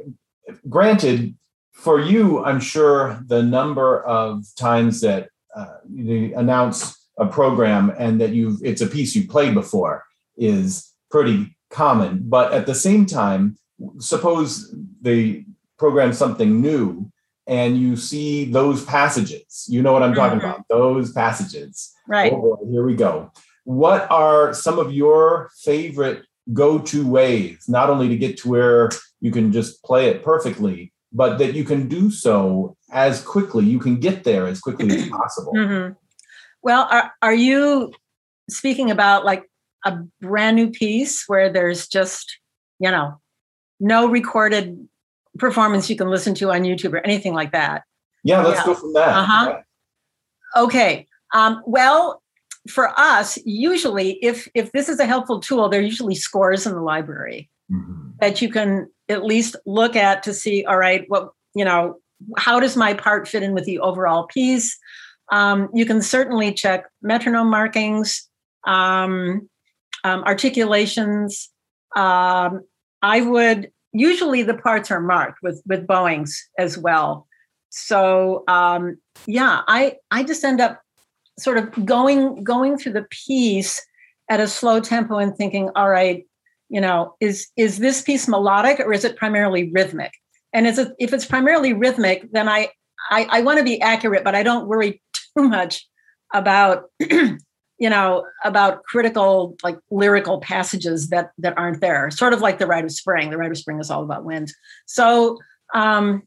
granted, 0.68 1.34
for 1.72 2.00
you, 2.00 2.44
I'm 2.44 2.60
sure 2.60 3.20
the 3.26 3.42
number 3.42 4.02
of 4.04 4.44
times 4.56 5.00
that 5.00 5.28
uh, 5.54 5.76
you 5.92 6.36
announce 6.36 7.08
a 7.18 7.26
program 7.26 7.92
and 7.96 8.20
that 8.20 8.30
you've 8.30 8.58
it's 8.64 8.80
a 8.80 8.86
piece 8.86 9.14
you 9.14 9.28
played 9.28 9.54
before 9.54 10.04
is 10.36 10.92
pretty 11.10 11.56
common. 11.70 12.22
But 12.24 12.52
at 12.52 12.66
the 12.66 12.74
same 12.74 13.06
time, 13.06 13.56
suppose 13.98 14.74
they 15.00 15.44
program 15.78 16.12
something 16.12 16.60
new 16.60 17.10
and 17.46 17.78
you 17.78 17.96
see 17.96 18.44
those 18.46 18.84
passages. 18.84 19.66
You 19.68 19.82
know 19.82 19.92
what 19.92 20.02
I'm 20.02 20.14
talking 20.14 20.38
mm-hmm. 20.38 20.48
about? 20.48 20.68
Those 20.68 21.12
passages. 21.12 21.92
Right. 22.08 22.32
Oh 22.32 22.40
boy, 22.40 22.70
here 22.70 22.84
we 22.84 22.94
go. 22.94 23.30
What 23.64 24.10
are 24.10 24.52
some 24.52 24.78
of 24.78 24.92
your 24.92 25.50
favorite 25.62 26.24
go-to 26.52 27.06
ways, 27.06 27.64
not 27.68 27.88
only 27.88 28.08
to 28.08 28.16
get 28.16 28.36
to 28.38 28.48
where 28.48 28.90
you 29.20 29.30
can 29.30 29.52
just 29.52 29.82
play 29.82 30.08
it 30.08 30.22
perfectly, 30.22 30.92
but 31.12 31.38
that 31.38 31.54
you 31.54 31.64
can 31.64 31.88
do 31.88 32.10
so 32.10 32.76
as 32.92 33.22
quickly, 33.22 33.64
you 33.64 33.78
can 33.78 33.98
get 33.98 34.24
there 34.24 34.46
as 34.46 34.60
quickly 34.60 34.94
as 34.94 35.08
possible. 35.10 35.52
Mm-hmm. 35.54 35.94
Well, 36.62 36.86
are, 36.90 37.12
are 37.22 37.34
you 37.34 37.92
speaking 38.50 38.90
about 38.90 39.24
like 39.24 39.44
a 39.84 39.98
brand 40.20 40.56
new 40.56 40.70
piece 40.70 41.24
where 41.26 41.50
there's 41.50 41.88
just, 41.88 42.38
you 42.78 42.90
know, 42.90 43.20
no 43.80 44.08
recorded 44.08 44.88
performance 45.38 45.90
you 45.90 45.96
can 45.96 46.08
listen 46.08 46.34
to 46.36 46.50
on 46.50 46.62
YouTube 46.62 46.92
or 46.92 47.04
anything 47.04 47.34
like 47.34 47.52
that? 47.52 47.84
Yeah, 48.22 48.42
let's 48.42 48.60
yeah. 48.60 48.66
go 48.66 48.74
from 48.74 48.92
that. 48.94 49.08
Uh-huh. 49.08 49.60
Okay. 50.56 51.06
Um, 51.34 51.62
well, 51.66 52.22
for 52.68 52.98
us, 52.98 53.38
usually, 53.44 54.12
if 54.22 54.48
if 54.54 54.72
this 54.72 54.88
is 54.88 54.98
a 54.98 55.06
helpful 55.06 55.40
tool, 55.40 55.68
there 55.68 55.80
are 55.80 55.84
usually 55.84 56.14
scores 56.14 56.66
in 56.66 56.72
the 56.72 56.80
library 56.80 57.50
mm-hmm. 57.70 58.10
that 58.20 58.40
you 58.40 58.48
can 58.48 58.88
at 59.08 59.24
least 59.24 59.56
look 59.66 59.96
at 59.96 60.22
to 60.22 60.32
see. 60.32 60.64
All 60.64 60.78
right, 60.78 61.04
what 61.08 61.30
you 61.54 61.64
know, 61.64 61.98
how 62.38 62.60
does 62.60 62.76
my 62.76 62.94
part 62.94 63.28
fit 63.28 63.42
in 63.42 63.52
with 63.52 63.64
the 63.64 63.78
overall 63.80 64.26
piece? 64.26 64.78
Um, 65.30 65.68
you 65.74 65.84
can 65.84 66.00
certainly 66.00 66.52
check 66.52 66.86
metronome 67.02 67.50
markings, 67.50 68.28
um, 68.66 69.48
um, 70.04 70.22
articulations. 70.24 71.50
Um, 71.96 72.62
I 73.02 73.20
would 73.20 73.70
usually 73.94 74.42
the 74.42 74.54
parts 74.54 74.90
are 74.90 75.00
marked 75.00 75.38
with 75.42 75.62
with 75.66 75.86
bowings 75.86 76.46
as 76.58 76.76
well. 76.76 77.26
So 77.70 78.44
um, 78.48 78.98
yeah, 79.26 79.62
I 79.66 79.96
I 80.10 80.24
just 80.24 80.44
end 80.44 80.60
up 80.60 80.82
sort 81.38 81.56
of 81.56 81.86
going 81.86 82.44
going 82.44 82.76
through 82.76 82.92
the 82.92 83.06
piece 83.10 83.80
at 84.28 84.40
a 84.40 84.48
slow 84.48 84.80
tempo 84.80 85.18
and 85.18 85.34
thinking, 85.34 85.70
all 85.74 85.88
right, 85.88 86.26
you 86.68 86.80
know, 86.80 87.14
is 87.20 87.48
is 87.56 87.78
this 87.78 88.02
piece 88.02 88.28
melodic 88.28 88.80
or 88.80 88.92
is 88.92 89.04
it 89.04 89.16
primarily 89.16 89.70
rhythmic? 89.70 90.12
And 90.52 90.66
is 90.66 90.78
it, 90.78 90.92
if 90.98 91.12
it's 91.12 91.26
primarily 91.26 91.72
rhythmic, 91.72 92.30
then 92.32 92.48
I 92.48 92.68
I, 93.10 93.26
I 93.30 93.40
want 93.42 93.58
to 93.58 93.64
be 93.64 93.80
accurate, 93.80 94.24
but 94.24 94.34
I 94.34 94.42
don't 94.42 94.66
worry 94.66 95.02
too 95.36 95.48
much 95.48 95.86
about 96.32 96.84
you 97.78 97.90
know 97.90 98.24
about 98.44 98.84
critical 98.84 99.56
like 99.62 99.78
lyrical 99.90 100.40
passages 100.40 101.08
that 101.08 101.32
that 101.38 101.56
aren't 101.58 101.80
there. 101.80 102.10
Sort 102.10 102.32
of 102.32 102.40
like 102.40 102.58
the 102.58 102.66
Rite 102.66 102.84
of 102.84 102.92
Spring. 102.92 103.30
The 103.30 103.38
Rite 103.38 103.50
of 103.50 103.58
Spring 103.58 103.80
is 103.80 103.90
all 103.90 104.02
about 104.02 104.24
wind. 104.24 104.52
So 104.86 105.38
um, 105.74 106.22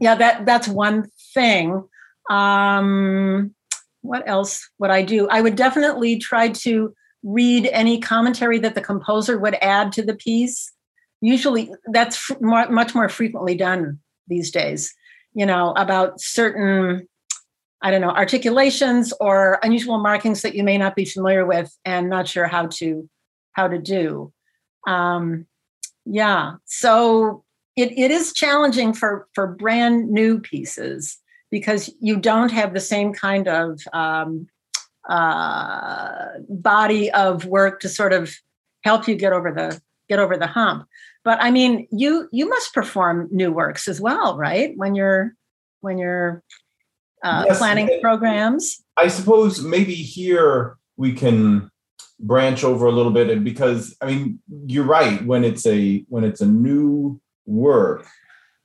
yeah, 0.00 0.14
that 0.14 0.46
that's 0.46 0.68
one 0.68 1.08
thing. 1.34 1.84
Um, 2.28 3.54
what 4.02 4.22
else 4.26 4.68
would 4.78 4.90
I 4.90 5.02
do? 5.02 5.28
I 5.28 5.40
would 5.40 5.56
definitely 5.56 6.18
try 6.18 6.48
to 6.48 6.94
read 7.22 7.68
any 7.72 8.00
commentary 8.00 8.58
that 8.58 8.74
the 8.74 8.80
composer 8.80 9.38
would 9.38 9.56
add 9.60 9.92
to 9.92 10.02
the 10.02 10.14
piece. 10.14 10.72
Usually, 11.20 11.70
that's 11.86 12.30
much 12.40 12.94
more 12.94 13.08
frequently 13.08 13.54
done 13.54 13.98
these 14.26 14.50
days. 14.50 14.94
You 15.34 15.46
know, 15.46 15.72
about 15.76 16.20
certain, 16.20 17.06
I 17.82 17.90
don't 17.90 18.00
know, 18.00 18.10
articulations 18.10 19.12
or 19.20 19.58
unusual 19.62 19.98
markings 19.98 20.42
that 20.42 20.54
you 20.54 20.62
may 20.62 20.76
not 20.76 20.96
be 20.96 21.04
familiar 21.04 21.46
with 21.46 21.74
and 21.84 22.10
not 22.10 22.28
sure 22.28 22.46
how 22.46 22.66
to 22.66 23.08
how 23.52 23.68
to 23.68 23.78
do. 23.78 24.32
Um, 24.86 25.46
yeah, 26.04 26.54
so 26.66 27.44
it, 27.76 27.92
it 27.98 28.10
is 28.10 28.32
challenging 28.32 28.92
for 28.92 29.28
for 29.34 29.46
brand 29.46 30.10
new 30.10 30.40
pieces 30.40 31.18
because 31.50 31.90
you 32.00 32.16
don't 32.16 32.52
have 32.52 32.74
the 32.74 32.80
same 32.80 33.12
kind 33.12 33.48
of 33.48 33.80
um, 33.92 34.46
uh, 35.08 36.26
body 36.48 37.10
of 37.12 37.46
work 37.46 37.80
to 37.80 37.88
sort 37.88 38.12
of 38.12 38.32
help 38.84 39.08
you 39.08 39.14
get 39.14 39.32
over 39.32 39.52
the 39.52 39.80
get 40.08 40.18
over 40.18 40.36
the 40.36 40.46
hump. 40.46 40.86
But 41.24 41.38
I 41.40 41.50
mean, 41.50 41.86
you 41.90 42.28
you 42.32 42.48
must 42.48 42.74
perform 42.74 43.28
new 43.30 43.52
works 43.52 43.88
as 43.88 44.00
well, 44.00 44.36
right? 44.36 44.76
When 44.76 44.94
you're 44.94 45.34
when 45.80 45.98
you're 45.98 46.42
uh, 47.22 47.44
yes, 47.46 47.58
planning 47.58 47.98
programs. 48.00 48.82
I 48.96 49.08
suppose 49.08 49.62
maybe 49.62 49.94
here 49.94 50.76
we 50.96 51.12
can 51.12 51.70
branch 52.18 52.64
over 52.64 52.86
a 52.86 52.92
little 52.92 53.12
bit, 53.12 53.30
and 53.30 53.44
because 53.44 53.96
I 54.00 54.06
mean, 54.06 54.40
you're 54.66 54.84
right. 54.84 55.24
When 55.24 55.44
it's 55.44 55.66
a 55.66 56.04
when 56.08 56.24
it's 56.24 56.40
a 56.40 56.46
new 56.46 57.20
work, 57.46 58.06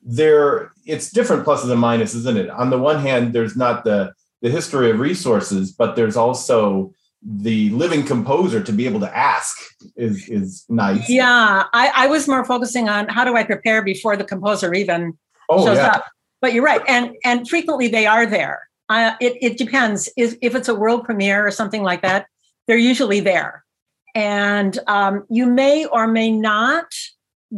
there 0.01 0.71
it's 0.85 1.11
different 1.11 1.45
pluses 1.45 1.71
and 1.71 1.81
minuses, 1.81 2.15
isn't 2.15 2.37
it? 2.37 2.49
On 2.49 2.69
the 2.69 2.77
one 2.77 2.99
hand, 2.99 3.33
there's 3.33 3.55
not 3.55 3.83
the 3.83 4.13
the 4.41 4.49
history 4.49 4.91
of 4.91 4.99
resources, 4.99 5.71
but 5.71 5.95
there's 5.95 6.15
also 6.15 6.93
the 7.27 7.69
living 7.71 8.03
composer 8.03 8.61
to 8.61 8.71
be 8.71 8.85
able 8.85 8.99
to 8.99 9.17
ask 9.17 9.57
is 9.95 10.29
is 10.29 10.65
nice. 10.69 11.09
Yeah, 11.09 11.63
I, 11.73 11.91
I 11.95 12.07
was 12.07 12.27
more 12.27 12.45
focusing 12.45 12.87
on 12.87 13.07
how 13.07 13.23
do 13.23 13.35
I 13.35 13.43
prepare 13.43 13.81
before 13.81 14.15
the 14.15 14.23
composer 14.23 14.73
even 14.73 15.17
oh, 15.49 15.65
shows 15.65 15.77
yeah. 15.77 15.87
up. 15.87 16.05
But 16.45 16.53
you're 16.53 16.63
right, 16.63 16.83
and 16.87 17.15
and 17.23 17.49
frequently 17.49 17.87
they 17.87 18.05
are 18.05 18.27
there. 18.27 18.69
Uh, 18.87 19.15
it 19.19 19.35
it 19.41 19.57
depends. 19.57 20.07
If 20.15 20.35
if 20.43 20.53
it's 20.53 20.67
a 20.67 20.75
world 20.75 21.03
premiere 21.03 21.47
or 21.47 21.49
something 21.49 21.81
like 21.81 22.03
that, 22.03 22.27
they're 22.67 22.77
usually 22.77 23.19
there, 23.19 23.65
and 24.13 24.77
um, 24.85 25.25
you 25.27 25.47
may 25.47 25.87
or 25.87 26.05
may 26.05 26.29
not 26.29 26.85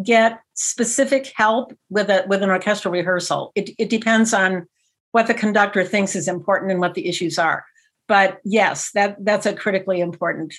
get 0.06 0.40
specific 0.54 1.34
help 1.36 1.74
with 1.90 2.10
a 2.10 2.24
with 2.30 2.44
an 2.44 2.50
orchestral 2.50 2.94
rehearsal. 2.94 3.52
It, 3.56 3.72
it 3.78 3.90
depends 3.90 4.34
on 4.34 4.68
what 5.12 5.28
the 5.28 5.34
conductor 5.34 5.84
thinks 5.84 6.16
is 6.16 6.30
important 6.30 6.72
and 6.72 6.80
what 6.80 6.94
the 6.94 7.10
issues 7.10 7.38
are. 7.38 7.66
But 8.08 8.40
yes, 8.46 8.92
that 8.94 9.18
that's 9.20 9.46
a 9.46 9.54
critically 9.54 10.00
important 10.00 10.54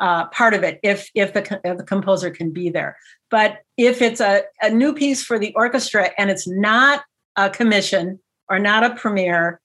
uh, 0.00 0.26
part 0.30 0.54
of 0.54 0.64
it. 0.64 0.80
If 0.82 1.08
if 1.14 1.32
the 1.32 1.60
if 1.62 1.78
the 1.78 1.84
composer 1.84 2.30
can 2.30 2.50
be 2.50 2.70
there, 2.70 2.96
but 3.30 3.58
if 3.76 4.02
it's 4.02 4.20
a, 4.20 4.42
a 4.60 4.70
new 4.70 4.92
piece 4.92 5.22
for 5.22 5.38
the 5.38 5.54
orchestra 5.54 6.10
and 6.18 6.28
it's 6.28 6.48
not 6.48 7.04
a 7.36 7.50
commission 7.50 8.18
or 8.48 8.58
not 8.58 8.84
a 8.84 8.94
premiere, 8.94 9.60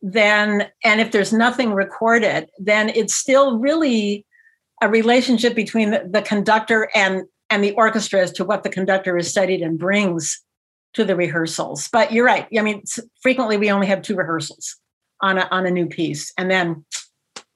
then 0.00 0.68
and 0.84 1.00
if 1.00 1.10
there's 1.10 1.32
nothing 1.32 1.72
recorded, 1.72 2.48
then 2.58 2.90
it's 2.90 3.14
still 3.14 3.58
really 3.58 4.24
a 4.80 4.88
relationship 4.88 5.54
between 5.54 5.90
the, 5.90 6.08
the 6.10 6.22
conductor 6.22 6.88
and 6.94 7.22
and 7.50 7.64
the 7.64 7.72
orchestra 7.72 8.20
as 8.20 8.32
to 8.32 8.44
what 8.44 8.62
the 8.62 8.68
conductor 8.68 9.16
has 9.16 9.28
studied 9.28 9.62
and 9.62 9.78
brings 9.78 10.40
to 10.94 11.04
the 11.04 11.16
rehearsals. 11.16 11.88
But 11.92 12.12
you're 12.12 12.24
right. 12.24 12.46
I 12.56 12.62
mean, 12.62 12.82
frequently 13.22 13.56
we 13.56 13.70
only 13.70 13.86
have 13.86 14.02
two 14.02 14.14
rehearsals 14.14 14.76
on 15.20 15.38
a, 15.38 15.48
on 15.50 15.66
a 15.66 15.70
new 15.70 15.86
piece, 15.86 16.32
and 16.38 16.50
then 16.50 16.84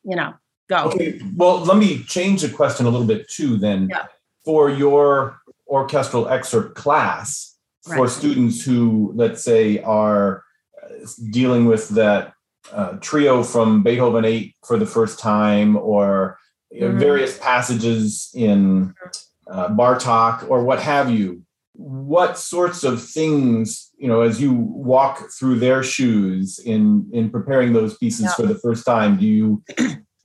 you 0.05 0.17
know 0.17 0.35
go. 0.69 0.85
Okay. 0.85 1.21
Well, 1.37 1.61
let 1.61 1.77
me 1.77 2.03
change 2.05 2.43
the 2.43 2.49
question 2.49 2.87
a 2.87 2.91
little 2.91 3.07
bit 3.07 3.29
too. 3.29 3.57
Then, 3.57 3.89
yeah. 3.91 4.07
for 4.45 4.71
your 4.71 5.39
orchestral 5.69 6.29
excerpt 6.29 6.75
class, 6.75 7.52
for 7.83 8.05
right. 8.05 8.11
students 8.11 8.65
who, 8.65 9.13
let's 9.15 9.43
say, 9.43 9.81
are 9.83 10.45
uh, 10.83 11.07
dealing 11.31 11.67
with 11.67 11.89
that 11.91 12.35
uh, 12.73 12.93
trio 13.01 13.43
from 13.43 13.83
Beethoven 13.83 14.25
8 14.25 14.55
for 14.65 14.79
the 14.79 14.87
first 14.87 15.19
time, 15.19 15.77
or 15.77 16.39
mm-hmm. 16.73 16.99
various 16.99 17.39
passages 17.39 18.31
in 18.35 18.87
mm-hmm 18.87 19.09
uh, 19.53 19.69
Bartok 19.69 20.49
or 20.49 20.65
what 20.65 20.81
have 20.81 21.11
you, 21.11 21.43
what 21.75 22.39
sorts 22.39 22.85
of 22.85 23.03
things, 23.03 23.91
you 23.97 24.09
know, 24.09 24.23
as 24.23 24.41
you 24.41 24.53
walk 24.53 25.31
through 25.39 25.59
their 25.59 25.83
shoes 25.83 26.59
in 26.59 27.09
in 27.13 27.31
preparing 27.31 27.73
those 27.73 27.97
pieces 27.99 28.27
yeah. 28.27 28.35
for 28.35 28.47
the 28.47 28.59
first 28.59 28.85
time, 28.85 29.17
do 29.17 29.27
you 29.27 29.63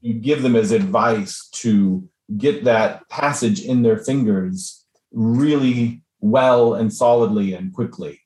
you 0.02 0.14
give 0.14 0.42
them 0.42 0.56
as 0.56 0.72
advice 0.72 1.50
to 1.54 2.08
get 2.38 2.66
that 2.66 3.08
passage 3.10 3.62
in 3.62 3.82
their 3.82 3.98
fingers 3.98 4.86
really 5.12 6.04
well 6.20 6.74
and 6.74 6.94
solidly 6.94 7.54
and 7.54 7.74
quickly? 7.74 8.22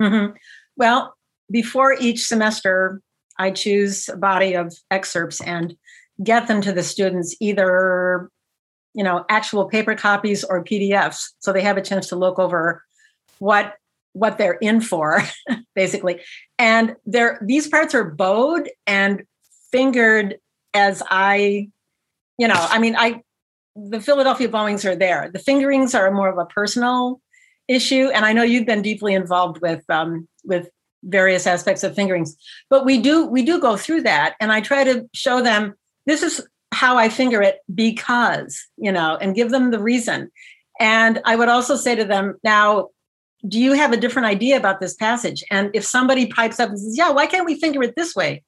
Mm-hmm. 0.00 0.34
Well, 0.76 1.14
before 1.50 1.94
each 1.98 2.26
semester, 2.26 3.00
I 3.38 3.50
choose 3.50 4.08
a 4.08 4.16
body 4.16 4.54
of 4.54 4.74
excerpts 4.90 5.40
and 5.40 5.76
get 6.22 6.48
them 6.48 6.60
to 6.62 6.72
the 6.72 6.82
students 6.82 7.36
either 7.40 8.30
you 8.94 9.04
know 9.04 9.24
actual 9.28 9.66
paper 9.66 9.94
copies 9.94 10.42
or 10.42 10.64
pdfs 10.64 11.32
so 11.38 11.52
they 11.52 11.60
have 11.60 11.76
a 11.76 11.82
chance 11.82 12.08
to 12.08 12.16
look 12.16 12.38
over 12.38 12.82
what 13.38 13.74
what 14.14 14.38
they're 14.38 14.54
in 14.54 14.80
for 14.80 15.22
basically 15.74 16.20
and 16.58 16.96
there 17.04 17.38
these 17.44 17.68
parts 17.68 17.94
are 17.94 18.04
bowed 18.04 18.70
and 18.86 19.22
fingered 19.70 20.38
as 20.72 21.02
i 21.10 21.68
you 22.38 22.48
know 22.48 22.66
i 22.70 22.78
mean 22.78 22.96
i 22.96 23.20
the 23.74 24.00
philadelphia 24.00 24.48
bowings 24.48 24.86
are 24.86 24.96
there 24.96 25.30
the 25.30 25.38
fingerings 25.38 25.94
are 25.94 26.10
more 26.10 26.30
of 26.30 26.38
a 26.38 26.46
personal 26.46 27.20
issue 27.68 28.08
and 28.14 28.24
i 28.24 28.32
know 28.32 28.42
you've 28.42 28.66
been 28.66 28.82
deeply 28.82 29.14
involved 29.14 29.60
with 29.60 29.82
um, 29.90 30.28
with 30.44 30.70
various 31.06 31.46
aspects 31.46 31.82
of 31.82 31.94
fingerings. 31.94 32.36
But 32.68 32.84
we 32.84 33.00
do 33.00 33.26
we 33.26 33.42
do 33.42 33.60
go 33.60 33.76
through 33.76 34.02
that, 34.02 34.34
and 34.40 34.52
I 34.52 34.60
try 34.60 34.84
to 34.84 35.08
show 35.14 35.42
them 35.42 35.74
this 36.04 36.22
is 36.22 36.46
how 36.72 36.98
I 36.98 37.08
finger 37.08 37.42
it 37.42 37.58
because 37.74 38.66
you 38.76 38.92
know, 38.92 39.16
and 39.20 39.34
give 39.34 39.50
them 39.50 39.70
the 39.70 39.78
reason. 39.78 40.30
And 40.78 41.20
I 41.24 41.36
would 41.36 41.48
also 41.48 41.76
say 41.76 41.94
to 41.94 42.04
them, 42.04 42.34
now, 42.44 42.88
do 43.48 43.58
you 43.58 43.72
have 43.72 43.92
a 43.92 43.96
different 43.96 44.28
idea 44.28 44.58
about 44.58 44.78
this 44.78 44.94
passage? 44.94 45.42
And 45.50 45.70
if 45.72 45.86
somebody 45.86 46.26
pipes 46.26 46.60
up 46.60 46.68
and 46.68 46.78
says, 46.78 46.98
yeah, 46.98 47.10
why 47.10 47.24
can't 47.24 47.46
we 47.46 47.58
finger 47.58 47.82
it 47.82 47.96
this 47.96 48.14
way? 48.14 48.42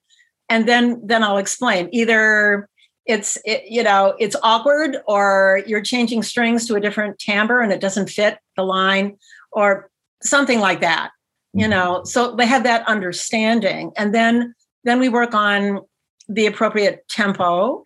And 0.51 0.69
then 0.69 1.01
then 1.05 1.23
I'll 1.23 1.39
explain. 1.39 1.89
Either 1.93 2.69
it's 3.07 3.39
it, 3.47 3.65
you 3.67 3.83
know 3.83 4.15
it's 4.19 4.37
awkward 4.43 4.99
or 5.07 5.63
you're 5.67 5.83
changing 5.83 6.23
strings 6.23 6.67
to 6.67 6.75
a 6.75 6.81
different 6.81 7.19
timbre 7.19 7.61
and 7.61 7.73
it 7.73 7.81
doesn't 7.81 8.11
fit 8.11 8.39
the 8.59 8.65
line 8.65 9.17
or 9.53 9.91
something 10.23 10.61
like 10.61 10.81
that 10.81 11.11
you 11.55 11.63
mm-hmm. 11.63 11.71
know 11.71 12.05
so 12.05 12.35
they 12.37 12.47
have 12.47 12.65
that 12.65 12.87
understanding 12.87 13.91
and 13.97 14.15
then 14.15 14.55
then 14.85 15.01
we 15.01 15.09
work 15.09 15.35
on 15.35 15.81
the 16.29 16.47
appropriate 16.47 17.07
tempo 17.09 17.83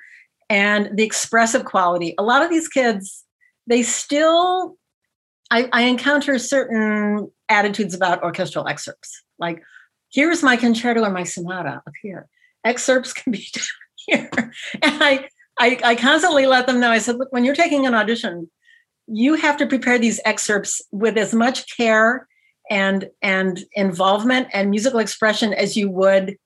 and 0.50 0.90
the 0.96 1.04
expressive 1.04 1.64
quality 1.64 2.14
a 2.18 2.22
lot 2.22 2.42
of 2.42 2.50
these 2.50 2.68
kids 2.68 3.24
they 3.66 3.82
still 3.82 4.76
I, 5.50 5.68
I 5.72 5.82
encounter 5.82 6.38
certain 6.38 7.30
attitudes 7.48 7.94
about 7.94 8.22
orchestral 8.24 8.66
excerpts 8.66 9.22
like 9.38 9.62
here's 10.10 10.42
my 10.42 10.56
concerto 10.56 11.04
or 11.04 11.10
my 11.10 11.22
sonata 11.22 11.82
up 11.86 11.94
here 12.02 12.28
excerpts 12.64 13.12
can 13.12 13.32
be 13.32 13.46
done 13.52 13.64
here. 14.06 14.30
And 14.82 15.02
I, 15.02 15.28
I, 15.58 15.78
I 15.84 15.94
constantly 15.94 16.46
let 16.46 16.66
them 16.66 16.80
know. 16.80 16.90
I 16.90 16.98
said, 16.98 17.16
look, 17.16 17.32
when 17.32 17.44
you're 17.44 17.54
taking 17.54 17.86
an 17.86 17.94
audition, 17.94 18.50
you 19.06 19.34
have 19.34 19.56
to 19.58 19.66
prepare 19.66 19.98
these 19.98 20.20
excerpts 20.24 20.80
with 20.90 21.16
as 21.16 21.34
much 21.34 21.76
care 21.76 22.28
and 22.70 23.10
and 23.20 23.64
involvement 23.74 24.48
and 24.52 24.70
musical 24.70 25.00
expression 25.00 25.52
as 25.52 25.76
you 25.76 25.90
would 25.90 26.36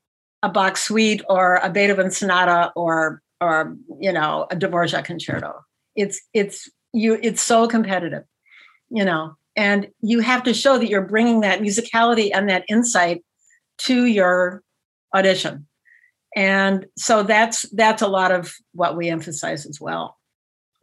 a 0.42 0.48
Bach 0.48 0.76
suite 0.76 1.22
or 1.28 1.56
a 1.56 1.70
Beethoven 1.70 2.10
sonata 2.10 2.72
or 2.74 3.22
or 3.40 3.76
you 4.00 4.12
know 4.12 4.46
a 4.50 4.56
Dvorak 4.56 5.04
concerto. 5.04 5.64
It's 5.94 6.20
it's 6.32 6.68
you 6.92 7.18
it's 7.22 7.42
so 7.42 7.68
competitive, 7.68 8.24
you 8.90 9.04
know, 9.04 9.34
and 9.54 9.88
you 10.00 10.20
have 10.20 10.42
to 10.44 10.54
show 10.54 10.78
that 10.78 10.88
you're 10.88 11.02
bringing 11.02 11.40
that 11.40 11.60
musicality 11.60 12.30
and 12.34 12.48
that 12.48 12.64
insight 12.68 13.24
to 13.78 14.06
your 14.06 14.62
audition. 15.14 15.66
And 16.34 16.86
so 16.96 17.22
that's 17.22 17.68
that's 17.70 18.02
a 18.02 18.08
lot 18.08 18.30
of 18.30 18.54
what 18.72 18.96
we 18.96 19.08
emphasize 19.08 19.66
as 19.66 19.80
well. 19.80 20.18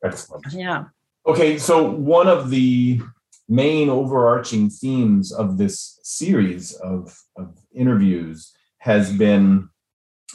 Excellent. 0.03 0.46
Yeah 0.51 0.86
okay 1.25 1.58
so 1.58 1.84
one 1.89 2.27
of 2.27 2.50
the 2.50 3.01
main 3.50 3.89
overarching 3.89 4.70
themes 4.70 5.32
of 5.32 5.58
this 5.58 6.00
series 6.03 6.74
of, 6.75 7.18
of 7.36 7.58
interviews 7.75 8.53
has 8.77 9.12
been 9.13 9.70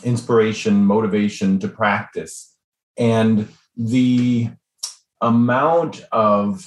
inspiration 0.05 0.85
motivation 0.85 1.59
to 1.59 1.69
practice 1.69 2.55
and 2.97 3.49
the 3.77 4.51
amount 5.21 6.05
of 6.13 6.65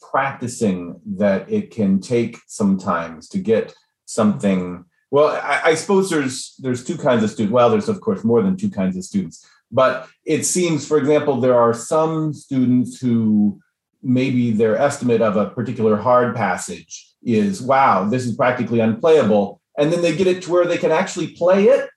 practicing 0.00 1.00
that 1.04 1.50
it 1.50 1.70
can 1.70 2.00
take 2.00 2.38
sometimes 2.46 3.28
to 3.28 3.38
get 3.38 3.74
something 4.06 4.84
well, 5.10 5.28
I, 5.28 5.60
I, 5.64 5.74
suppose 5.74 6.10
there's 6.10 6.54
there's 6.58 6.84
two 6.84 6.98
kinds 6.98 7.24
of 7.24 7.30
students. 7.30 7.52
Well, 7.52 7.70
there's 7.70 7.88
of 7.88 8.00
course 8.02 8.24
more 8.24 8.42
than 8.42 8.58
two 8.58 8.70
kinds 8.70 8.94
of 8.94 9.04
students, 9.04 9.46
but 9.70 10.08
it 10.24 10.44
seems, 10.44 10.86
for 10.86 10.98
example, 10.98 11.40
there 11.40 11.58
are 11.58 11.74
some 11.74 12.32
students 12.32 13.00
who 13.00 13.60
maybe 14.02 14.50
their 14.50 14.76
estimate 14.76 15.20
of 15.20 15.36
a 15.36 15.50
particular 15.50 15.96
hard 15.96 16.34
passage 16.34 17.14
is, 17.22 17.60
"Wow, 17.60 18.08
this 18.08 18.24
is 18.26 18.36
practically 18.36 18.80
unplayable," 18.80 19.60
and 19.76 19.92
then 19.92 20.02
they 20.02 20.16
get 20.16 20.26
it 20.26 20.42
to 20.42 20.52
where 20.52 20.66
they 20.66 20.78
can 20.78 20.92
actually 20.92 21.28
play 21.28 21.64
it, 21.64 21.90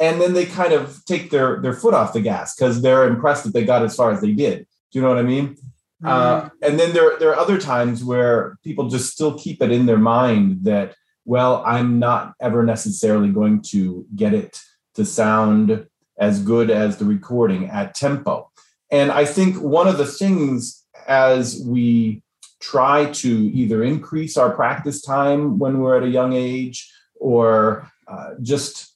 and 0.00 0.20
then 0.20 0.32
they 0.32 0.46
kind 0.46 0.72
of 0.72 1.04
take 1.04 1.30
their 1.30 1.60
their 1.60 1.74
foot 1.74 1.94
off 1.94 2.12
the 2.12 2.20
gas 2.20 2.54
because 2.54 2.82
they're 2.82 3.06
impressed 3.06 3.44
that 3.44 3.52
they 3.52 3.64
got 3.64 3.82
as 3.82 3.94
far 3.94 4.10
as 4.10 4.20
they 4.20 4.32
did. 4.32 4.66
Do 4.90 4.98
you 4.98 5.02
know 5.02 5.08
what 5.08 5.18
I 5.18 5.22
mean? 5.22 5.56
Mm-hmm. 6.02 6.06
Uh, 6.06 6.48
and 6.62 6.78
then 6.78 6.92
there 6.92 7.18
there 7.18 7.30
are 7.30 7.38
other 7.38 7.58
times 7.58 8.04
where 8.04 8.58
people 8.64 8.88
just 8.88 9.12
still 9.12 9.38
keep 9.38 9.62
it 9.62 9.70
in 9.70 9.86
their 9.86 9.98
mind 9.98 10.64
that 10.64 10.94
well, 11.26 11.64
I'm 11.66 11.98
not 11.98 12.34
ever 12.40 12.62
necessarily 12.62 13.30
going 13.30 13.60
to 13.70 14.06
get 14.14 14.32
it 14.32 14.62
to 14.94 15.04
sound 15.04 15.86
as 16.18 16.42
good 16.42 16.70
as 16.70 16.96
the 16.96 17.04
recording 17.04 17.68
at 17.68 17.94
tempo. 17.94 18.50
And 18.90 19.10
I 19.10 19.24
think 19.24 19.60
one 19.60 19.88
of 19.88 19.98
the 19.98 20.06
things 20.06 20.84
as 21.08 21.62
we 21.64 22.22
try 22.60 23.10
to 23.12 23.28
either 23.28 23.82
increase 23.82 24.36
our 24.36 24.50
practice 24.50 25.02
time 25.02 25.58
when 25.58 25.78
we're 25.78 25.96
at 25.96 26.02
a 26.02 26.08
young 26.08 26.32
age 26.32 26.90
or 27.16 27.90
uh, 28.08 28.30
just 28.40 28.94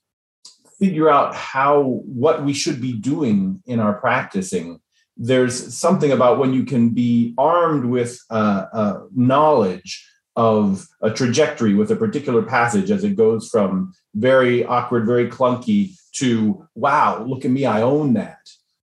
figure 0.79 1.11
out 1.11 1.35
how 1.35 1.83
what 1.83 2.45
we 2.45 2.55
should 2.55 2.81
be 2.81 2.93
doing 2.93 3.63
in 3.67 3.81
our 3.81 3.95
practicing 3.95 4.81
there's 5.23 5.77
something 5.77 6.13
about 6.13 6.39
when 6.39 6.55
you 6.55 6.65
can 6.65 6.89
be 6.89 7.35
armed 7.37 7.85
with 7.85 8.19
uh, 8.31 8.65
uh, 8.73 9.01
knowledge 9.15 10.07
of 10.35 10.87
a 11.03 11.11
trajectory 11.11 11.75
with 11.75 11.91
a 11.91 11.97
particular 11.97 12.41
passage 12.41 12.91
as 12.91 13.05
it 13.05 13.17
goes 13.17 13.47
from 13.49 13.93
very 14.15 14.65
awkward, 14.65 15.05
very 15.05 15.29
clunky 15.29 15.95
to 16.13 16.67
wow, 16.75 17.23
look 17.25 17.45
at 17.45 17.51
me, 17.51 17.65
I 17.65 17.83
own 17.83 18.15
that. 18.15 18.51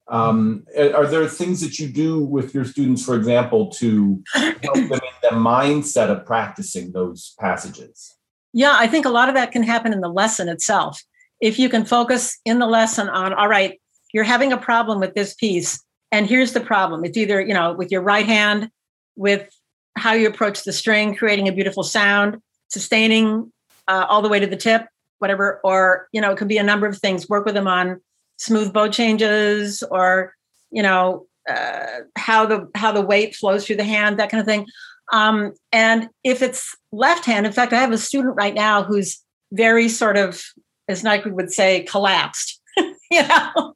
Um, 0.08 0.64
are 0.76 1.06
there 1.06 1.28
things 1.28 1.60
that 1.60 1.78
you 1.78 1.88
do 1.88 2.24
with 2.24 2.54
your 2.54 2.64
students, 2.64 3.04
for 3.04 3.14
example, 3.14 3.68
to 3.72 4.22
help 4.34 4.74
them 4.74 4.92
in 4.92 4.98
the 5.22 5.30
mindset 5.32 6.08
of 6.08 6.24
practicing 6.24 6.92
those 6.92 7.34
passages? 7.38 8.14
Yeah, 8.54 8.74
I 8.78 8.86
think 8.86 9.04
a 9.04 9.10
lot 9.10 9.28
of 9.28 9.34
that 9.34 9.52
can 9.52 9.62
happen 9.62 9.92
in 9.92 10.00
the 10.00 10.08
lesson 10.08 10.48
itself. 10.48 11.02
If 11.40 11.58
you 11.58 11.68
can 11.68 11.84
focus 11.84 12.38
in 12.46 12.58
the 12.58 12.66
lesson 12.66 13.08
on, 13.10 13.34
all 13.34 13.48
right, 13.48 13.78
you're 14.14 14.24
having 14.24 14.52
a 14.52 14.56
problem 14.56 14.98
with 14.98 15.14
this 15.14 15.34
piece, 15.34 15.84
and 16.10 16.26
here's 16.26 16.54
the 16.54 16.60
problem. 16.60 17.04
It's 17.04 17.18
either, 17.18 17.40
you 17.40 17.52
know, 17.52 17.74
with 17.74 17.92
your 17.92 18.00
right 18.00 18.24
hand, 18.24 18.70
with 19.16 19.50
how 19.96 20.12
you 20.14 20.26
approach 20.26 20.64
the 20.64 20.72
string, 20.72 21.14
creating 21.14 21.48
a 21.48 21.52
beautiful 21.52 21.82
sound, 21.82 22.38
sustaining 22.68 23.52
uh, 23.88 24.06
all 24.08 24.22
the 24.22 24.28
way 24.28 24.40
to 24.40 24.46
the 24.46 24.56
tip, 24.56 24.86
whatever. 25.18 25.60
Or, 25.64 26.08
you 26.12 26.20
know, 26.20 26.32
it 26.32 26.38
could 26.38 26.48
be 26.48 26.58
a 26.58 26.62
number 26.62 26.86
of 26.86 26.98
things. 26.98 27.28
Work 27.28 27.44
with 27.44 27.54
them 27.54 27.68
on 27.68 28.00
smooth 28.36 28.72
bow 28.72 28.88
changes 28.88 29.82
or, 29.90 30.34
you 30.70 30.82
know, 30.82 31.26
uh, 31.48 32.00
how 32.16 32.46
the 32.46 32.68
how 32.74 32.92
the 32.92 33.00
weight 33.00 33.34
flows 33.34 33.66
through 33.66 33.76
the 33.76 33.84
hand, 33.84 34.18
that 34.18 34.30
kind 34.30 34.40
of 34.40 34.46
thing. 34.46 34.66
Um, 35.12 35.54
and 35.72 36.08
if 36.22 36.42
it's 36.42 36.76
left 36.92 37.24
hand, 37.24 37.46
in 37.46 37.52
fact, 37.52 37.72
I 37.72 37.80
have 37.80 37.92
a 37.92 37.98
student 37.98 38.36
right 38.36 38.54
now 38.54 38.82
who's 38.82 39.22
very 39.52 39.88
sort 39.88 40.18
of, 40.18 40.42
as 40.88 41.02
Nike 41.02 41.30
would 41.30 41.50
say, 41.50 41.84
collapsed. 41.84 42.60
you 43.10 43.26
know, 43.26 43.74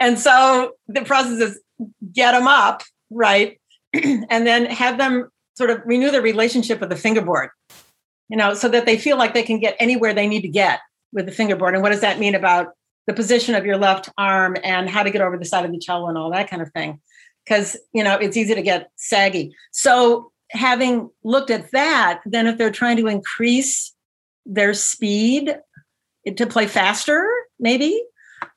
and 0.00 0.18
so 0.18 0.72
the 0.88 1.02
process 1.02 1.40
is 1.40 1.60
get 2.12 2.32
them 2.32 2.46
up, 2.46 2.82
right, 3.10 3.58
and 3.94 4.46
then 4.46 4.66
have 4.66 4.98
them 4.98 5.28
sort 5.56 5.70
of 5.70 5.80
renew 5.84 6.10
their 6.10 6.22
relationship 6.22 6.80
with 6.80 6.90
the 6.90 6.96
fingerboard, 6.96 7.50
you 8.28 8.36
know, 8.36 8.54
so 8.54 8.68
that 8.68 8.86
they 8.86 8.96
feel 8.96 9.16
like 9.16 9.34
they 9.34 9.42
can 9.42 9.58
get 9.58 9.76
anywhere 9.78 10.14
they 10.14 10.26
need 10.26 10.42
to 10.42 10.48
get 10.48 10.80
with 11.12 11.26
the 11.26 11.32
fingerboard. 11.32 11.74
And 11.74 11.82
what 11.82 11.90
does 11.90 12.00
that 12.00 12.18
mean 12.18 12.34
about 12.34 12.72
the 13.06 13.12
position 13.12 13.54
of 13.54 13.66
your 13.66 13.76
left 13.76 14.08
arm 14.16 14.56
and 14.62 14.88
how 14.88 15.02
to 15.02 15.10
get 15.10 15.20
over 15.20 15.36
the 15.36 15.44
side 15.44 15.64
of 15.64 15.72
the 15.72 15.78
cello 15.78 16.08
and 16.08 16.16
all 16.16 16.30
that 16.30 16.48
kind 16.48 16.62
of 16.62 16.70
thing? 16.72 17.00
Because, 17.44 17.76
you 17.92 18.04
know, 18.04 18.16
it's 18.16 18.36
easy 18.36 18.54
to 18.54 18.62
get 18.62 18.90
saggy. 18.96 19.54
So, 19.72 20.30
having 20.50 21.10
looked 21.24 21.50
at 21.50 21.70
that, 21.72 22.20
then 22.26 22.46
if 22.46 22.58
they're 22.58 22.70
trying 22.70 22.98
to 22.98 23.06
increase 23.06 23.94
their 24.44 24.74
speed 24.74 25.56
to 26.36 26.46
play 26.46 26.66
faster, 26.66 27.28
maybe, 27.58 28.02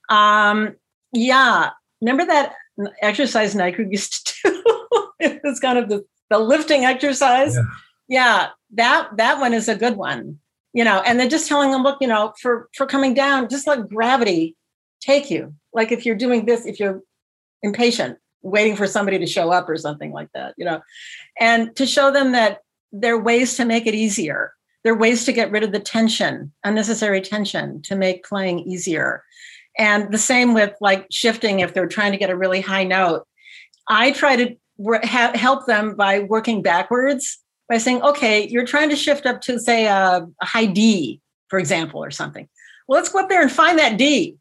um, 0.10 0.76
yeah. 1.14 1.72
Remember 2.02 2.26
that 2.26 2.54
exercise 3.02 3.56
Nike 3.56 3.86
used 3.90 4.28
to 4.44 4.52
do? 4.52 4.88
it 5.20 5.42
was 5.44 5.60
kind 5.60 5.80
of 5.80 5.90
the 5.90 6.06
the 6.30 6.40
lifting 6.40 6.86
exercise. 6.86 7.56
Yeah. 7.56 7.64
Yeah, 8.08 8.50
that 8.74 9.10
that 9.18 9.40
one 9.40 9.54
is 9.54 9.68
a 9.68 9.76
good 9.76 9.98
one. 9.98 10.40
You 10.74 10.84
know, 10.84 11.02
and 11.06 11.20
then 11.20 11.30
just 11.30 11.48
telling 11.48 11.72
them, 11.72 11.84
look, 11.84 12.00
you 12.02 12.08
know, 12.08 12.34
for 12.42 12.70
for 12.76 12.86
coming 12.86 13.14
down, 13.14 13.50
just 13.50 13.68
let 13.68 13.90
gravity 13.90 14.56
take 15.02 15.32
you. 15.32 15.54
Like 15.74 15.92
if 15.92 16.06
you're 16.06 16.16
doing 16.16 16.46
this, 16.46 16.66
if 16.66 16.80
you're 16.80 17.02
impatient, 17.62 18.18
waiting 18.42 18.76
for 18.76 18.88
somebody 18.88 19.18
to 19.20 19.26
show 19.26 19.52
up 19.52 19.70
or 19.70 19.78
something 19.78 20.12
like 20.12 20.30
that, 20.34 20.54
you 20.58 20.66
know, 20.66 20.82
and 21.40 21.76
to 21.76 21.86
show 21.86 22.12
them 22.12 22.34
that 22.34 22.60
there 22.92 23.16
are 23.16 23.22
ways 23.22 23.56
to 23.58 23.66
make 23.66 23.88
it 23.88 23.96
easier. 23.96 24.54
There 24.84 24.94
are 24.94 24.98
ways 24.98 25.26
to 25.26 25.34
get 25.34 25.50
rid 25.50 25.64
of 25.64 25.72
the 25.72 25.80
tension, 25.80 26.54
unnecessary 26.64 27.22
tension, 27.22 27.82
to 27.84 27.96
make 27.96 28.24
playing 28.24 28.60
easier. 28.60 29.24
And 29.78 30.12
the 30.12 30.18
same 30.18 30.54
with 30.54 30.74
like 30.80 31.08
shifting 31.10 31.60
if 31.60 31.74
they're 31.74 31.88
trying 31.88 32.12
to 32.12 32.18
get 32.18 32.30
a 32.30 32.38
really 32.38 32.62
high 32.62 32.84
note. 32.84 33.26
I 33.88 34.12
try 34.12 34.36
to 34.36 34.56
help 35.04 35.66
them 35.66 35.96
by 35.96 36.20
working 36.20 36.62
backwards 36.62 37.40
by 37.70 37.78
saying, 37.78 38.02
okay, 38.02 38.48
you're 38.48 38.66
trying 38.66 38.90
to 38.90 38.96
shift 38.96 39.26
up 39.26 39.42
to 39.42 39.60
say 39.60 39.88
a, 39.88 40.28
a 40.42 40.46
high 40.46 40.66
D, 40.66 41.20
for 41.48 41.60
example, 41.60 42.04
or 42.04 42.12
something. 42.12 42.48
Well, 42.88 43.00
let's 43.00 43.12
go 43.12 43.20
up 43.20 43.30
there 43.30 43.42
and 43.42 43.52
find 43.52 43.80
that 43.80 43.98
D, 43.98 44.38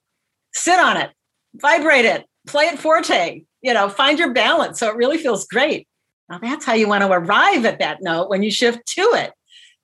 sit 0.53 0.79
on 0.79 0.97
it, 0.97 1.11
vibrate 1.55 2.05
it, 2.05 2.27
play 2.47 2.65
it 2.65 2.79
forte, 2.79 3.43
you 3.63 3.73
know, 3.73 3.89
find 3.89 4.19
your 4.19 4.33
balance 4.33 4.79
so 4.79 4.89
it 4.89 4.97
really 4.97 5.19
feels 5.19 5.47
great. 5.47 5.89
Now 6.29 6.39
that's 6.39 6.65
how 6.65 6.75
you 6.75 6.89
want 6.89 7.03
to 7.03 7.11
arrive 7.11 7.65
at 7.65 7.79
that 7.79 8.03
note 8.03 8.29
when 8.29 8.43
you 8.43 8.51
shift 8.51 8.87
to 8.89 9.03
it. 9.15 9.33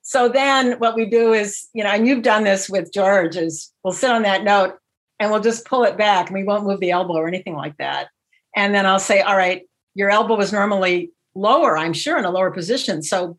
so 0.02 0.28
then 0.28 0.78
what 0.78 0.96
we 0.96 1.06
do 1.06 1.32
is, 1.32 1.68
you 1.72 1.84
know, 1.84 1.90
and 1.90 2.06
you've 2.06 2.22
done 2.22 2.44
this 2.44 2.68
with 2.68 2.92
George, 2.92 3.36
is 3.36 3.72
we'll 3.84 3.92
sit 3.92 4.10
on 4.10 4.22
that 4.22 4.44
note 4.44 4.74
and 5.18 5.30
we'll 5.30 5.40
just 5.40 5.66
pull 5.66 5.84
it 5.84 5.96
back 5.96 6.28
and 6.28 6.36
we 6.36 6.44
won't 6.44 6.64
move 6.64 6.80
the 6.80 6.90
elbow 6.90 7.14
or 7.14 7.28
anything 7.28 7.54
like 7.54 7.76
that. 7.78 8.08
And 8.56 8.74
then 8.74 8.86
I'll 8.86 8.98
say, 8.98 9.20
all 9.20 9.36
right, 9.36 9.62
your 9.94 10.10
elbow 10.10 10.36
was 10.36 10.52
normally 10.52 11.10
lower, 11.34 11.78
I'm 11.78 11.92
sure, 11.92 12.18
in 12.18 12.24
a 12.24 12.30
lower 12.30 12.50
position. 12.50 13.02
So 13.02 13.36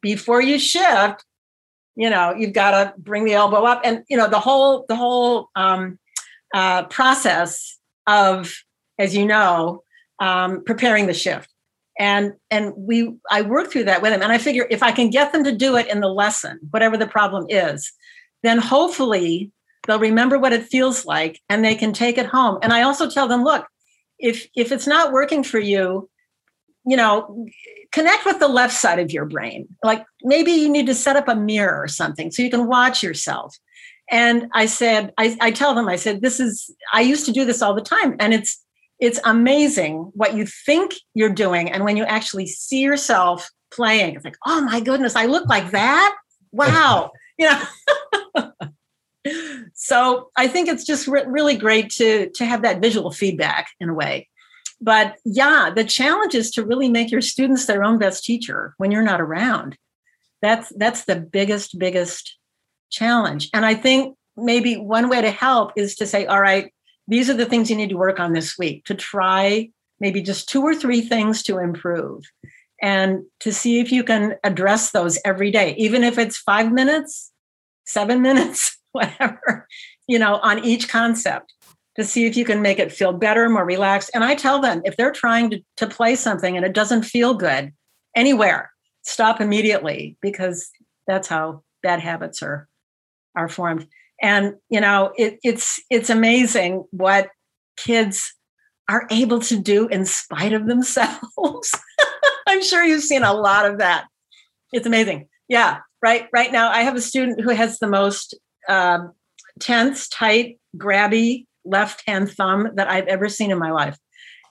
before 0.00 0.40
you 0.42 0.58
shift, 0.58 1.24
you 1.96 2.10
know, 2.10 2.34
you've 2.34 2.52
got 2.52 2.70
to 2.70 2.94
bring 2.98 3.24
the 3.24 3.34
elbow 3.34 3.64
up. 3.64 3.80
And, 3.84 4.04
you 4.08 4.16
know, 4.16 4.28
the 4.28 4.40
whole, 4.40 4.84
the 4.88 4.96
whole 4.96 5.48
um, 5.56 5.98
uh, 6.54 6.84
process 6.84 7.78
of, 8.06 8.54
as 8.98 9.16
you 9.16 9.26
know, 9.26 9.82
um, 10.20 10.64
preparing 10.64 11.06
the 11.06 11.14
shift 11.14 11.48
and 11.98 12.32
and 12.50 12.72
we 12.76 13.12
i 13.30 13.42
work 13.42 13.70
through 13.70 13.84
that 13.84 14.00
with 14.00 14.12
them 14.12 14.22
and 14.22 14.32
i 14.32 14.38
figure 14.38 14.66
if 14.70 14.82
i 14.82 14.92
can 14.92 15.10
get 15.10 15.32
them 15.32 15.44
to 15.44 15.52
do 15.52 15.76
it 15.76 15.88
in 15.88 16.00
the 16.00 16.08
lesson 16.08 16.58
whatever 16.70 16.96
the 16.96 17.06
problem 17.06 17.44
is 17.48 17.92
then 18.42 18.58
hopefully 18.58 19.50
they'll 19.86 19.98
remember 19.98 20.38
what 20.38 20.52
it 20.52 20.64
feels 20.64 21.04
like 21.04 21.40
and 21.48 21.64
they 21.64 21.74
can 21.74 21.92
take 21.92 22.16
it 22.16 22.26
home 22.26 22.58
and 22.62 22.72
i 22.72 22.82
also 22.82 23.10
tell 23.10 23.28
them 23.28 23.42
look 23.42 23.66
if 24.18 24.48
if 24.56 24.72
it's 24.72 24.86
not 24.86 25.12
working 25.12 25.42
for 25.42 25.58
you 25.58 26.08
you 26.88 26.96
know 26.96 27.46
connect 27.92 28.24
with 28.24 28.38
the 28.38 28.48
left 28.48 28.74
side 28.74 28.98
of 28.98 29.10
your 29.10 29.24
brain. 29.24 29.68
Like 29.82 30.04
maybe 30.22 30.52
you 30.52 30.68
need 30.68 30.86
to 30.86 30.94
set 30.94 31.16
up 31.16 31.28
a 31.28 31.34
mirror 31.34 31.80
or 31.80 31.88
something 31.88 32.30
so 32.30 32.42
you 32.42 32.50
can 32.50 32.66
watch 32.66 33.02
yourself. 33.02 33.56
And 34.10 34.48
i 34.54 34.64
said 34.64 35.12
I, 35.18 35.36
I 35.38 35.50
tell 35.50 35.74
them 35.74 35.86
i 35.86 35.96
said 35.96 36.22
this 36.22 36.40
is 36.40 36.70
i 36.94 37.02
used 37.02 37.26
to 37.26 37.32
do 37.32 37.44
this 37.44 37.60
all 37.60 37.74
the 37.74 37.82
time 37.82 38.16
and 38.18 38.32
it's 38.32 38.64
it's 38.98 39.20
amazing 39.22 40.10
what 40.14 40.34
you 40.34 40.46
think 40.46 40.94
you're 41.12 41.28
doing 41.28 41.70
and 41.70 41.84
when 41.84 41.98
you 41.98 42.04
actually 42.04 42.46
see 42.46 42.80
yourself 42.80 43.50
playing 43.70 44.14
it's 44.14 44.24
like 44.24 44.38
oh 44.46 44.62
my 44.62 44.80
goodness 44.80 45.14
i 45.14 45.26
look 45.26 45.46
like 45.46 45.72
that? 45.72 46.16
Wow 46.52 47.10
you 47.38 47.50
know? 47.50 48.52
So 49.74 50.30
i 50.38 50.48
think 50.48 50.70
it's 50.70 50.84
just 50.84 51.06
re- 51.06 51.26
really 51.26 51.56
great 51.56 51.90
to 51.98 52.30
to 52.30 52.46
have 52.46 52.62
that 52.62 52.80
visual 52.80 53.10
feedback 53.10 53.66
in 53.78 53.90
a 53.90 53.94
way 53.94 54.26
but 54.80 55.16
yeah 55.24 55.70
the 55.74 55.84
challenge 55.84 56.34
is 56.34 56.50
to 56.50 56.64
really 56.64 56.88
make 56.88 57.10
your 57.10 57.20
students 57.20 57.66
their 57.66 57.84
own 57.84 57.98
best 57.98 58.24
teacher 58.24 58.74
when 58.78 58.90
you're 58.90 59.02
not 59.02 59.20
around. 59.20 59.76
That's 60.40 60.72
that's 60.76 61.04
the 61.04 61.16
biggest 61.16 61.78
biggest 61.78 62.36
challenge. 62.90 63.50
And 63.52 63.66
i 63.66 63.74
think 63.74 64.16
maybe 64.36 64.76
one 64.76 65.08
way 65.08 65.20
to 65.20 65.30
help 65.30 65.72
is 65.76 65.96
to 65.96 66.06
say 66.06 66.26
all 66.26 66.40
right 66.40 66.72
these 67.08 67.28
are 67.28 67.34
the 67.34 67.46
things 67.46 67.70
you 67.70 67.76
need 67.76 67.88
to 67.88 67.96
work 67.96 68.20
on 68.20 68.32
this 68.34 68.56
week 68.58 68.84
to 68.84 68.94
try 68.94 69.68
maybe 70.00 70.22
just 70.22 70.48
two 70.48 70.62
or 70.62 70.74
three 70.74 71.00
things 71.00 71.42
to 71.42 71.58
improve 71.58 72.24
and 72.80 73.24
to 73.40 73.52
see 73.52 73.80
if 73.80 73.90
you 73.90 74.04
can 74.04 74.36
address 74.44 74.92
those 74.92 75.18
every 75.24 75.50
day, 75.50 75.74
even 75.76 76.04
if 76.04 76.18
it's 76.18 76.38
five 76.38 76.72
minutes, 76.72 77.32
seven 77.84 78.22
minutes, 78.28 78.78
whatever, 78.92 79.66
you 80.06 80.18
know, 80.18 80.36
on 80.36 80.64
each 80.64 80.88
concept 80.88 81.52
to 81.98 82.04
see 82.04 82.26
if 82.26 82.36
you 82.36 82.44
can 82.44 82.62
make 82.62 82.78
it 82.78 82.92
feel 82.92 83.12
better, 83.12 83.48
more 83.48 83.64
relaxed. 83.64 84.10
And 84.14 84.22
I 84.24 84.34
tell 84.34 84.60
them 84.60 84.82
if 84.84 84.96
they're 84.96 85.12
trying 85.12 85.50
to, 85.50 85.60
to 85.78 85.86
play 85.86 86.14
something 86.14 86.56
and 86.56 86.64
it 86.64 86.72
doesn't 86.72 87.02
feel 87.02 87.34
good 87.34 87.72
anywhere, 88.14 88.70
stop 89.02 89.40
immediately 89.40 90.16
because 90.20 90.70
that's 91.06 91.28
how 91.28 91.62
bad 91.82 92.00
habits 92.00 92.42
are 92.42 92.68
are 93.34 93.48
formed. 93.48 93.86
And 94.20 94.54
you 94.68 94.80
know 94.80 95.12
it, 95.16 95.38
it's 95.42 95.80
it's 95.90 96.10
amazing 96.10 96.84
what 96.90 97.28
kids 97.76 98.34
are 98.88 99.06
able 99.10 99.40
to 99.40 99.58
do 99.58 99.86
in 99.88 100.04
spite 100.04 100.52
of 100.52 100.66
themselves. 100.66 101.74
I'm 102.46 102.62
sure 102.62 102.84
you've 102.84 103.02
seen 103.02 103.22
a 103.22 103.34
lot 103.34 103.66
of 103.66 103.78
that. 103.78 104.06
It's 104.72 104.86
amazing. 104.86 105.28
Yeah 105.48 105.80
right 106.02 106.28
right 106.32 106.52
now 106.52 106.70
i 106.70 106.82
have 106.82 106.96
a 106.96 107.00
student 107.00 107.40
who 107.40 107.50
has 107.50 107.78
the 107.78 107.88
most 107.88 108.34
um, 108.68 109.12
tense 109.60 110.08
tight 110.08 110.58
grabby 110.76 111.46
left 111.68 112.02
hand 112.06 112.30
thumb 112.30 112.70
that 112.74 112.88
i've 112.88 113.06
ever 113.06 113.28
seen 113.28 113.50
in 113.50 113.58
my 113.58 113.70
life. 113.70 113.98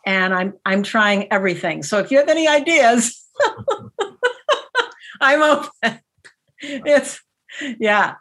And 0.06 0.34
i'm 0.34 0.54
i'm 0.66 0.84
trying 0.84 1.32
everything. 1.32 1.84
So 1.84 2.00
if 2.00 2.12
you 2.12 2.18
have 2.18 2.30
any 2.30 2.48
ideas 2.48 3.26
i'm 5.22 5.42
open. 5.42 6.00
It's 6.60 7.22
yeah. 7.80 8.16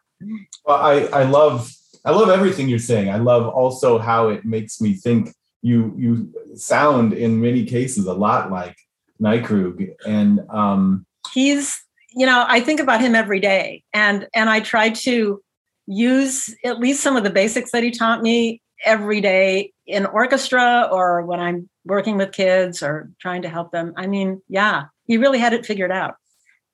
Well, 0.65 0.77
I, 0.77 1.07
I 1.07 1.25
love 1.25 1.71
I 2.05 2.11
love 2.11 2.29
everything 2.29 2.69
you're 2.69 2.79
saying. 2.79 3.11
I 3.11 3.17
love 3.17 3.49
also 3.49 3.99
how 3.99 4.29
it 4.29 4.45
makes 4.45 4.81
me 4.81 4.95
think. 4.95 5.35
You 5.63 5.95
you 5.97 6.33
sound 6.55 7.13
in 7.13 7.41
many 7.41 7.65
cases 7.65 8.07
a 8.07 8.15
lot 8.15 8.51
like 8.51 8.77
Neikrug. 9.21 9.95
And 10.07 10.41
um 10.51 11.07
he's 11.33 11.83
you 12.13 12.25
know, 12.25 12.47
I 12.49 12.61
think 12.61 12.81
about 12.81 13.01
him 13.01 13.15
every 13.15 13.41
day. 13.41 13.83
And 13.93 14.29
and 14.35 14.49
I 14.49 14.61
try 14.61 14.91
to 14.91 15.43
use 15.87 16.55
at 16.65 16.79
least 16.79 17.03
some 17.03 17.17
of 17.17 17.25
the 17.25 17.31
basics 17.31 17.73
that 17.73 17.83
he 17.83 17.91
taught 17.91 18.23
me 18.23 18.61
every 18.85 19.21
day 19.21 19.73
in 19.87 20.07
orchestra 20.07 20.89
or 20.91 21.23
when 21.23 21.41
I'm 21.41 21.69
working 21.85 22.17
with 22.17 22.33
kids 22.33 22.83
or 22.83 23.11
trying 23.21 23.43
to 23.43 23.49
help 23.49 23.73
them. 23.73 23.95
I 23.97 24.07
mean, 24.07 24.43
yeah, 24.49 24.85
he 25.07 25.19
really 25.19 25.39
had 25.39 25.53
it 25.53 25.67
figured 25.67 25.93
out. 25.93 26.17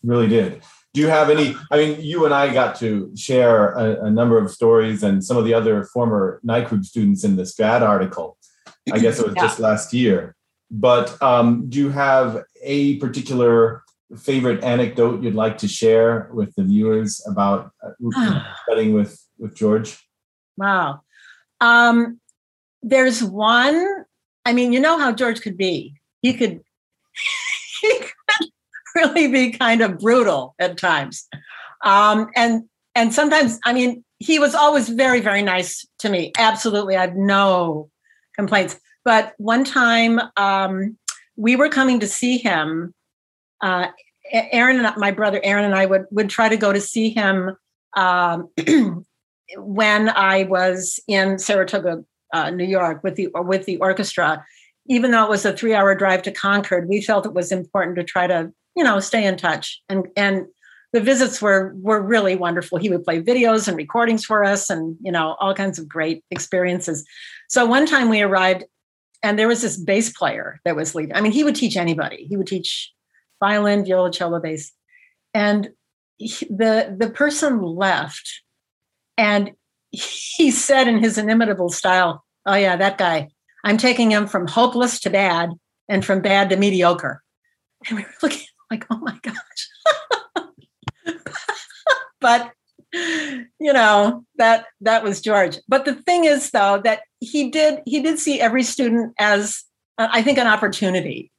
Really 0.03 0.29
did 0.29 0.63
do 0.95 1.01
you 1.01 1.09
have 1.09 1.31
any 1.31 1.55
i 1.71 1.77
mean 1.77 2.01
you 2.01 2.25
and 2.25 2.35
i 2.35 2.53
got 2.53 2.77
to 2.77 3.15
share 3.17 3.73
a, 3.73 4.07
a 4.07 4.11
number 4.11 4.39
of 4.39 4.51
stories 4.51 5.03
and 5.03 5.25
some 5.25 5.37
of 5.37 5.45
the 5.45 5.55
other 5.55 5.85
former 5.85 6.41
neikrug 6.47 6.85
students 6.85 7.25
in 7.25 7.37
this 7.37 7.55
grad 7.55 7.83
article 7.83 8.37
i 8.93 8.99
guess 8.99 9.19
it 9.19 9.27
was 9.27 9.35
yeah. 9.37 9.43
just 9.43 9.59
last 9.59 9.93
year 9.93 10.35
but 10.71 11.21
um, 11.23 11.69
do 11.69 11.79
you 11.79 11.91
have 11.91 12.45
a 12.63 12.97
particular 12.97 13.83
favorite 14.17 14.65
anecdote 14.65 15.23
you'd 15.23 15.35
like 15.35 15.59
to 15.59 15.69
share 15.69 16.31
with 16.33 16.55
the 16.55 16.65
viewers 16.65 17.23
about 17.27 17.71
uh, 17.83 18.43
studying 18.65 18.93
with 18.93 19.19
with 19.39 19.55
george 19.55 19.99
wow 20.57 21.01
um, 21.63 22.21
there's 22.83 23.23
one 23.23 24.05
i 24.45 24.53
mean 24.53 24.73
you 24.73 24.81
know 24.81 24.99
how 24.99 25.13
george 25.13 25.41
could 25.41 25.57
be 25.57 25.95
he 26.21 26.35
could 26.35 26.61
he 27.83 27.99
could 27.99 28.49
really 28.95 29.29
be 29.29 29.51
kind 29.51 29.81
of 29.81 29.99
brutal 29.99 30.55
at 30.59 30.79
times. 30.79 31.29
Um, 31.85 32.29
and 32.37 32.65
and 32.95 33.15
sometimes, 33.15 33.59
I 33.65 33.73
mean, 33.73 34.05
he 34.19 34.39
was 34.39 34.55
always 34.55 34.89
very, 34.89 35.21
very 35.21 35.43
nice 35.43 35.87
to 36.01 36.11
me. 36.11 36.33
Absolutely, 36.39 36.97
I 36.97 37.03
have 37.03 37.17
no 37.17 37.91
complaints. 38.37 38.79
But 39.05 39.33
one 39.39 39.65
time, 39.65 40.21
um, 40.37 40.97
we 41.37 41.57
were 41.57 41.69
coming 41.69 42.01
to 42.01 42.07
see 42.07 42.39
him. 42.39 42.95
Uh, 43.61 43.89
Aaron 44.33 44.85
and 44.85 44.97
my 44.97 45.11
brother 45.11 45.41
Aaron 45.43 45.65
and 45.65 45.75
I 45.75 45.87
would 45.87 46.07
would 46.11 46.31
try 46.31 46.49
to 46.49 46.57
go 46.57 46.73
to 46.73 46.81
see 46.81 47.11
him 47.11 47.57
um, 47.97 48.49
when 49.57 50.09
I 50.09 50.45
was 50.45 51.01
in 51.07 51.39
Saratoga, 51.39 52.05
uh, 52.33 52.51
New 52.51 52.65
York, 52.65 53.03
with 53.03 53.17
the 53.17 53.29
with 53.35 53.67
the 53.67 53.79
orchestra. 53.79 54.45
Even 54.87 55.13
though 55.13 55.23
it 55.23 55.31
was 55.31 55.45
a 55.45 55.53
three 55.53 55.75
hour 55.75 55.95
drive 55.95 56.23
to 56.23 56.33
Concord, 56.33 56.89
we 56.89 57.01
felt 57.01 57.27
it 57.27 57.35
was 57.35 57.53
important 57.53 57.97
to 57.97 58.05
try 58.05 58.27
to 58.27 58.53
you 58.77 58.85
know 58.85 59.01
stay 59.01 59.25
in 59.25 59.37
touch. 59.37 59.81
And 59.89 60.09
and 60.17 60.47
the 60.93 61.01
visits 61.01 61.41
were 61.41 61.73
were 61.77 62.01
really 62.01 62.37
wonderful. 62.37 62.79
He 62.79 62.91
would 62.91 63.05
play 63.05 63.23
videos 63.23 63.69
and 63.69 63.77
recordings 63.77 64.25
for 64.25 64.45
us 64.45 64.71
and 64.71 64.97
you 65.03 65.13
know 65.13 65.37
all 65.41 65.55
kinds 65.55 65.79
of 65.79 65.89
great 65.89 66.25
experiences. 66.31 67.05
So 67.49 67.65
one 67.65 67.87
time 67.87 68.09
we 68.09 68.23
arrived 68.23 68.65
and 69.23 69.39
there 69.39 69.49
was 69.49 69.63
this 69.63 69.77
bass 69.77 70.11
player 70.11 70.61
that 70.65 70.75
was 70.75 70.95
leaving 70.95 71.15
i 71.15 71.21
mean 71.21 71.33
he 71.33 71.45
would 71.45 71.55
teach 71.55 71.77
anybody. 71.77 72.27
He 72.29 72.37
would 72.37 72.47
teach 72.47 72.93
violin 73.41 73.85
viola 73.85 74.11
cello 74.11 74.41
bass. 74.41 74.73
And 75.35 75.71
he, 76.19 76.47
the 76.47 76.95
the 76.99 77.11
person 77.11 77.63
left 77.63 78.43
and 79.17 79.53
he 79.91 80.51
said 80.51 80.89
in 80.89 80.99
his 80.99 81.19
inimitable 81.19 81.71
style 81.71 82.25
oh 82.47 82.55
yeah 82.55 82.77
that 82.77 82.99
guy. 82.99 83.29
I'm 83.65 83.79
taking 83.79 84.11
him 84.11 84.27
from 84.27 84.49
hopeless 84.49 84.99
to 85.01 85.11
bad 85.11 85.51
and 85.89 86.05
from 86.05 86.21
bad 86.21 86.51
to 86.51 86.57
mediocre. 86.57 87.23
And 87.89 87.97
we 87.97 88.03
were 88.03 88.15
looking 88.21 88.43
like, 88.73 88.85
oh 88.91 88.99
my 88.99 89.17
gosh. 89.23 90.45
but 92.21 92.53
you 92.93 93.73
know 93.73 94.25
that 94.37 94.67
that 94.81 95.03
was 95.03 95.21
george. 95.21 95.59
But 95.69 95.85
the 95.85 95.95
thing 95.95 96.25
is 96.25 96.51
though 96.51 96.81
that 96.85 97.03
he 97.23 97.51
did 97.51 97.81
he 97.87 98.03
did 98.03 98.19
see 98.19 98.41
every 98.41 98.63
student 98.63 99.15
as 99.19 99.63
uh, 99.99 100.09
i 100.11 100.23
think 100.23 100.39
an 100.39 100.47
opportunity 100.47 101.32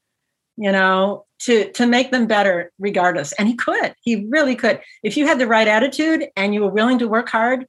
you 0.58 0.72
know 0.72 1.26
to 1.40 1.72
to 1.74 1.86
make 1.88 2.12
them 2.12 2.28
better 2.28 2.72
regardless. 2.80 3.34
And 3.34 3.48
he 3.48 3.56
could 3.56 3.96
he 4.02 4.26
really 4.30 4.56
could. 4.56 4.82
If 5.04 5.18
you 5.18 5.28
had 5.28 5.40
the 5.40 5.48
right 5.48 5.68
attitude 5.68 6.26
and 6.36 6.54
you 6.54 6.62
were 6.62 6.70
willing 6.70 7.00
to 7.00 7.08
work 7.08 7.30
hard 7.30 7.66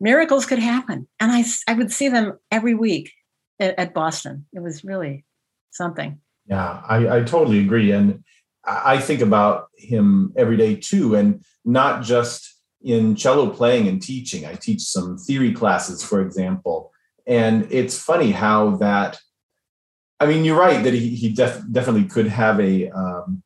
miracles 0.00 0.44
could 0.46 0.58
happen. 0.58 1.08
And 1.20 1.32
i 1.32 1.44
i 1.68 1.74
would 1.74 1.92
see 1.92 2.08
them 2.08 2.38
every 2.50 2.74
week 2.74 3.12
at, 3.60 3.78
at 3.78 3.94
boston. 3.94 4.46
It 4.52 4.60
was 4.60 4.84
really 4.84 5.24
something. 5.70 6.20
Yeah 6.46 6.82
i 6.88 7.18
i 7.18 7.22
totally 7.22 7.60
agree. 7.60 7.92
And 7.92 8.24
I 8.66 8.98
think 8.98 9.20
about 9.20 9.68
him 9.76 10.32
every 10.36 10.56
day 10.56 10.76
too, 10.76 11.14
and 11.14 11.44
not 11.66 12.02
just 12.02 12.50
in 12.82 13.14
cello 13.14 13.50
playing 13.50 13.88
and 13.88 14.00
teaching. 14.00 14.46
I 14.46 14.54
teach 14.54 14.80
some 14.80 15.18
theory 15.18 15.52
classes, 15.52 16.02
for 16.02 16.22
example, 16.22 16.90
and 17.26 17.66
it's 17.70 17.98
funny 17.98 18.30
how 18.30 18.76
that. 18.76 19.18
I 20.24 20.26
mean, 20.30 20.44
you're 20.44 20.58
right 20.68 20.82
that 20.84 20.94
he, 20.94 21.08
he 21.22 21.28
def, 21.40 21.62
definitely 21.70 22.04
could 22.14 22.26
have 22.28 22.56
a 22.60 22.88
um, 22.90 23.42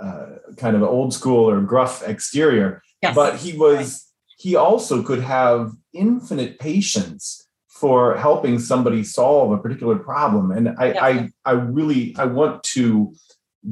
uh, 0.00 0.26
kind 0.56 0.74
of 0.76 0.82
old 0.82 1.12
school 1.12 1.50
or 1.50 1.60
gruff 1.60 1.94
exterior, 2.06 2.82
Yes. 3.02 3.14
but 3.14 3.36
he 3.44 3.50
was 3.64 4.06
he 4.44 4.56
also 4.56 5.02
could 5.02 5.22
have 5.22 5.72
infinite 5.94 6.58
patience 6.58 7.46
for 7.80 8.16
helping 8.16 8.58
somebody 8.58 9.02
solve 9.02 9.52
a 9.52 9.58
particular 9.58 9.96
problem 9.96 10.50
and 10.56 10.64
I, 10.78 10.86
Yeah. 10.92 11.04
I 11.10 11.10
i 11.50 11.52
really 11.52 12.14
i 12.18 12.26
want 12.26 12.62
to 12.76 13.14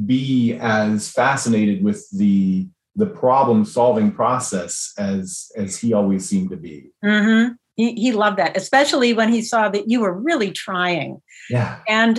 be 0.07 0.55
as 0.61 1.11
fascinated 1.11 1.79
with 1.85 2.01
the 2.23 2.67
the 2.97 3.07
problem 3.23 3.65
solving 3.67 4.11
process 4.21 4.73
as 4.99 5.53
as 5.63 5.71
he 5.83 5.93
always 5.93 6.23
seemed 6.31 6.51
to 6.51 6.57
be 6.69 6.77
hmm 7.05 7.45
He, 7.77 7.87
he 8.05 8.11
loved 8.13 8.39
that, 8.39 8.57
especially 8.57 9.11
when 9.19 9.31
he 9.37 9.43
saw 9.53 9.63
that 9.75 9.85
you 9.91 9.99
were 10.05 10.17
really 10.29 10.51
trying. 10.67 11.11
yeah 11.57 11.73
And 12.01 12.15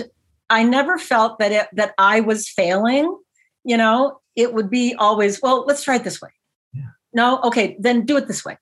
I 0.50 0.62
never 0.64 0.98
felt 0.98 1.38
that 1.38 1.52
it, 1.52 1.68
that 1.72 1.94
I 1.96 2.20
was 2.20 2.48
failing. 2.48 3.16
You 3.64 3.76
know, 3.76 4.20
it 4.36 4.52
would 4.54 4.68
be 4.68 4.94
always, 4.98 5.40
well, 5.42 5.64
let's 5.66 5.84
try 5.84 5.96
it 5.96 6.04
this 6.04 6.20
way. 6.20 6.30
Yeah. 6.72 6.82
No, 7.12 7.40
okay, 7.42 7.76
then 7.78 8.04
do 8.04 8.16
it 8.16 8.26
this 8.26 8.44
way. 8.44 8.58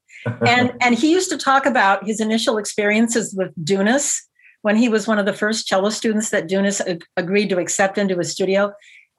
And 0.46 0.72
and 0.80 0.94
he 0.94 1.10
used 1.10 1.30
to 1.30 1.38
talk 1.38 1.66
about 1.66 2.06
his 2.06 2.20
initial 2.20 2.58
experiences 2.58 3.34
with 3.36 3.52
Dunas 3.64 4.22
when 4.62 4.76
he 4.76 4.88
was 4.88 5.06
one 5.06 5.18
of 5.18 5.26
the 5.26 5.32
first 5.32 5.66
cello 5.66 5.90
students 5.90 6.30
that 6.30 6.48
Dunas 6.48 6.80
ag- 6.82 7.04
agreed 7.16 7.48
to 7.50 7.58
accept 7.58 7.96
into 7.98 8.16
his 8.16 8.32
studio. 8.32 8.72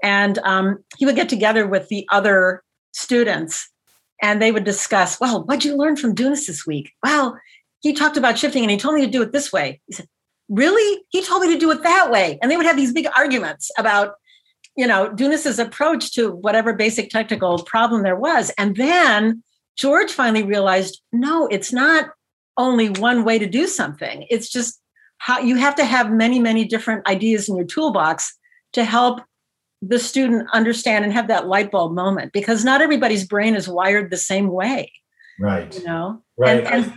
And 0.03 0.37
um, 0.39 0.83
he 0.97 1.05
would 1.05 1.15
get 1.15 1.29
together 1.29 1.67
with 1.67 1.87
the 1.87 2.07
other 2.11 2.63
students 2.93 3.69
and 4.21 4.41
they 4.41 4.51
would 4.51 4.63
discuss, 4.63 5.19
well, 5.19 5.43
what'd 5.43 5.65
you 5.65 5.75
learn 5.75 5.95
from 5.95 6.13
Dunas 6.13 6.45
this 6.45 6.65
week? 6.65 6.91
Well, 7.03 7.39
he 7.81 7.93
talked 7.93 8.17
about 8.17 8.37
shifting 8.37 8.63
and 8.63 8.71
he 8.71 8.77
told 8.77 8.95
me 8.95 9.05
to 9.05 9.11
do 9.11 9.21
it 9.21 9.31
this 9.31 9.51
way. 9.51 9.81
He 9.87 9.93
said, 9.93 10.07
really? 10.49 11.03
He 11.09 11.23
told 11.23 11.41
me 11.43 11.53
to 11.53 11.59
do 11.59 11.71
it 11.71 11.83
that 11.83 12.11
way. 12.11 12.37
And 12.41 12.51
they 12.51 12.57
would 12.57 12.65
have 12.65 12.75
these 12.77 12.91
big 12.93 13.07
arguments 13.15 13.71
about, 13.77 14.15
you 14.75 14.87
know, 14.87 15.09
Dunas's 15.13 15.59
approach 15.59 16.13
to 16.13 16.31
whatever 16.31 16.73
basic 16.73 17.09
technical 17.09 17.63
problem 17.63 18.03
there 18.03 18.15
was. 18.15 18.51
And 18.57 18.75
then 18.75 19.43
George 19.77 20.11
finally 20.11 20.43
realized, 20.43 21.01
no, 21.13 21.47
it's 21.47 21.71
not 21.71 22.09
only 22.57 22.89
one 22.89 23.23
way 23.23 23.39
to 23.39 23.47
do 23.47 23.67
something. 23.67 24.25
It's 24.29 24.49
just 24.49 24.81
how 25.19 25.39
you 25.39 25.55
have 25.55 25.75
to 25.75 25.85
have 25.85 26.11
many, 26.11 26.39
many 26.39 26.65
different 26.65 27.07
ideas 27.07 27.47
in 27.47 27.55
your 27.55 27.65
toolbox 27.65 28.35
to 28.73 28.83
help 28.83 29.21
the 29.81 29.99
student 29.99 30.47
understand 30.53 31.05
and 31.05 31.13
have 31.13 31.27
that 31.29 31.47
light 31.47 31.71
bulb 31.71 31.93
moment 31.93 32.33
because 32.33 32.65
not 32.65 32.81
everybody's 32.81 33.25
brain 33.25 33.55
is 33.55 33.67
wired 33.67 34.11
the 34.11 34.17
same 34.17 34.49
way, 34.49 34.91
right 35.39 35.73
you 35.77 35.85
know? 35.85 36.21
right 36.37 36.65
And- 36.65 36.67
and 36.67 36.93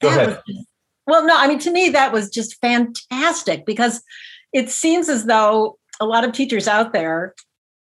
Go 0.00 0.08
ahead. 0.08 0.28
was- 0.46 0.66
well, 1.06 1.26
no, 1.26 1.34
I 1.36 1.46
mean, 1.46 1.58
to 1.60 1.70
me, 1.70 1.90
that 1.90 2.12
was 2.12 2.30
just 2.30 2.60
fantastic 2.60 3.66
because 3.66 4.02
it 4.52 4.70
seems 4.70 5.08
as 5.08 5.26
though 5.26 5.78
a 6.00 6.06
lot 6.06 6.24
of 6.24 6.32
teachers 6.32 6.66
out 6.66 6.92
there 6.92 7.34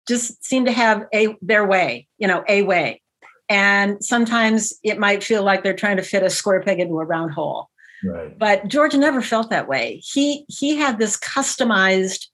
just 0.07 0.43
seem 0.43 0.65
to 0.65 0.71
have 0.71 1.05
a 1.13 1.35
their 1.41 1.65
way, 1.65 2.07
you 2.17 2.27
know, 2.27 2.43
a 2.47 2.63
way. 2.63 3.01
And 3.49 4.03
sometimes 4.03 4.73
it 4.83 4.99
might 4.99 5.23
feel 5.23 5.43
like 5.43 5.63
they're 5.63 5.73
trying 5.73 5.97
to 5.97 6.03
fit 6.03 6.23
a 6.23 6.29
square 6.29 6.61
peg 6.61 6.79
into 6.79 6.99
a 6.99 7.05
round 7.05 7.31
hole. 7.31 7.69
right 8.03 8.37
But 8.37 8.67
George 8.67 8.95
never 8.95 9.21
felt 9.21 9.49
that 9.49 9.67
way. 9.67 10.01
He 10.03 10.45
he 10.47 10.77
had 10.77 10.97
this 10.97 11.17
customized 11.17 12.27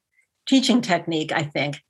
teaching 0.45 0.81
technique, 0.81 1.31
I 1.31 1.43
think, 1.43 1.81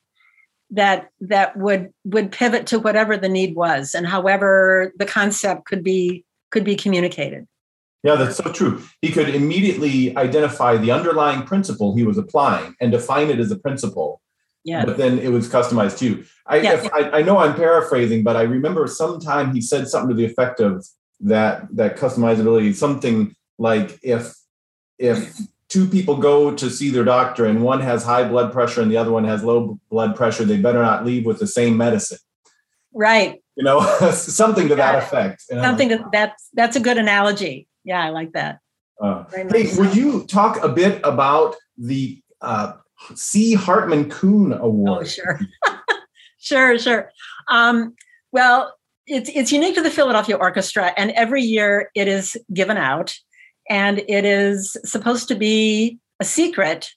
that 0.71 1.09
that 1.21 1.57
would 1.57 1.91
would 2.05 2.31
pivot 2.31 2.67
to 2.67 2.79
whatever 2.79 3.17
the 3.17 3.29
need 3.29 3.55
was 3.55 3.93
and 3.93 4.07
however 4.07 4.93
the 4.97 5.05
concept 5.05 5.65
could 5.65 5.83
be 5.83 6.23
could 6.51 6.63
be 6.63 6.75
communicated. 6.75 7.47
Yeah, 8.05 8.15
that's 8.15 8.37
so 8.37 8.51
true. 8.51 8.83
He 9.01 9.11
could 9.11 9.33
immediately 9.33 10.15
identify 10.15 10.77
the 10.77 10.91
underlying 10.91 11.41
principle 11.41 11.95
he 11.95 12.03
was 12.03 12.19
applying 12.19 12.75
and 12.79 12.91
define 12.91 13.31
it 13.31 13.39
as 13.39 13.51
a 13.51 13.57
principle, 13.57 14.21
Yeah. 14.63 14.85
but 14.85 14.97
then 14.97 15.17
it 15.17 15.29
was 15.29 15.49
customized 15.49 15.97
too. 15.97 16.23
I, 16.45 16.57
Yeah. 16.57 16.73
if, 16.73 16.93
I, 16.93 17.09
I 17.17 17.21
know 17.23 17.39
I'm 17.39 17.55
paraphrasing, 17.55 18.21
but 18.23 18.35
I 18.35 18.43
remember 18.43 18.85
sometime 18.85 19.55
he 19.55 19.59
said 19.61 19.87
something 19.87 20.09
to 20.09 20.15
the 20.15 20.25
effect 20.25 20.59
of 20.59 20.85
that 21.21 21.67
that 21.75 21.97
customizability, 21.97 22.75
something 22.75 23.35
like 23.57 23.97
if 24.03 24.35
if 24.99 25.35
two 25.69 25.87
people 25.87 26.17
go 26.17 26.53
to 26.53 26.69
see 26.69 26.91
their 26.91 27.03
doctor 27.03 27.45
and 27.45 27.63
one 27.63 27.81
has 27.81 28.03
high 28.03 28.27
blood 28.27 28.51
pressure 28.53 28.81
and 28.81 28.91
the 28.91 28.97
other 28.97 29.11
one 29.11 29.23
has 29.23 29.43
low 29.43 29.79
blood 29.89 30.15
pressure, 30.15 30.45
they 30.45 30.57
better 30.57 30.81
not 30.83 31.05
leave 31.05 31.25
with 31.25 31.39
the 31.39 31.47
same 31.47 31.75
medicine. 31.75 32.19
Right. 32.93 33.41
You 33.55 33.63
know, 33.63 33.79
something 34.11 34.67
to 34.67 34.75
that 34.75 34.95
effect. 35.03 35.41
Something 35.41 35.89
that 35.89 36.01
that's 36.11 36.49
that's 36.53 36.75
a 36.75 36.79
good 36.79 36.97
analogy. 36.99 37.67
Yeah, 37.85 38.03
I 38.03 38.09
like 38.09 38.33
that. 38.33 38.59
Uh, 39.01 39.25
hey, 39.33 39.43
nice. 39.43 39.77
would 39.77 39.95
you 39.95 40.25
talk 40.25 40.63
a 40.63 40.69
bit 40.69 40.99
about 41.03 41.55
the 41.77 42.21
uh, 42.41 42.73
C. 43.13 43.53
Hartman 43.53 44.09
Kuhn 44.09 44.53
Award? 44.53 45.03
Oh, 45.03 45.05
sure. 45.05 45.39
sure, 46.39 46.79
sure. 46.79 47.11
Um, 47.47 47.93
well, 48.31 48.73
it's 49.07 49.29
it's 49.33 49.51
unique 49.51 49.75
to 49.75 49.81
the 49.81 49.91
Philadelphia 49.91 50.35
Orchestra, 50.35 50.91
and 50.97 51.11
every 51.11 51.41
year 51.41 51.91
it 51.93 52.07
is 52.07 52.35
given 52.53 52.77
out, 52.77 53.15
and 53.69 53.99
it 53.99 54.25
is 54.25 54.75
supposed 54.83 55.27
to 55.27 55.35
be 55.35 55.99
a 56.19 56.25
secret 56.25 56.89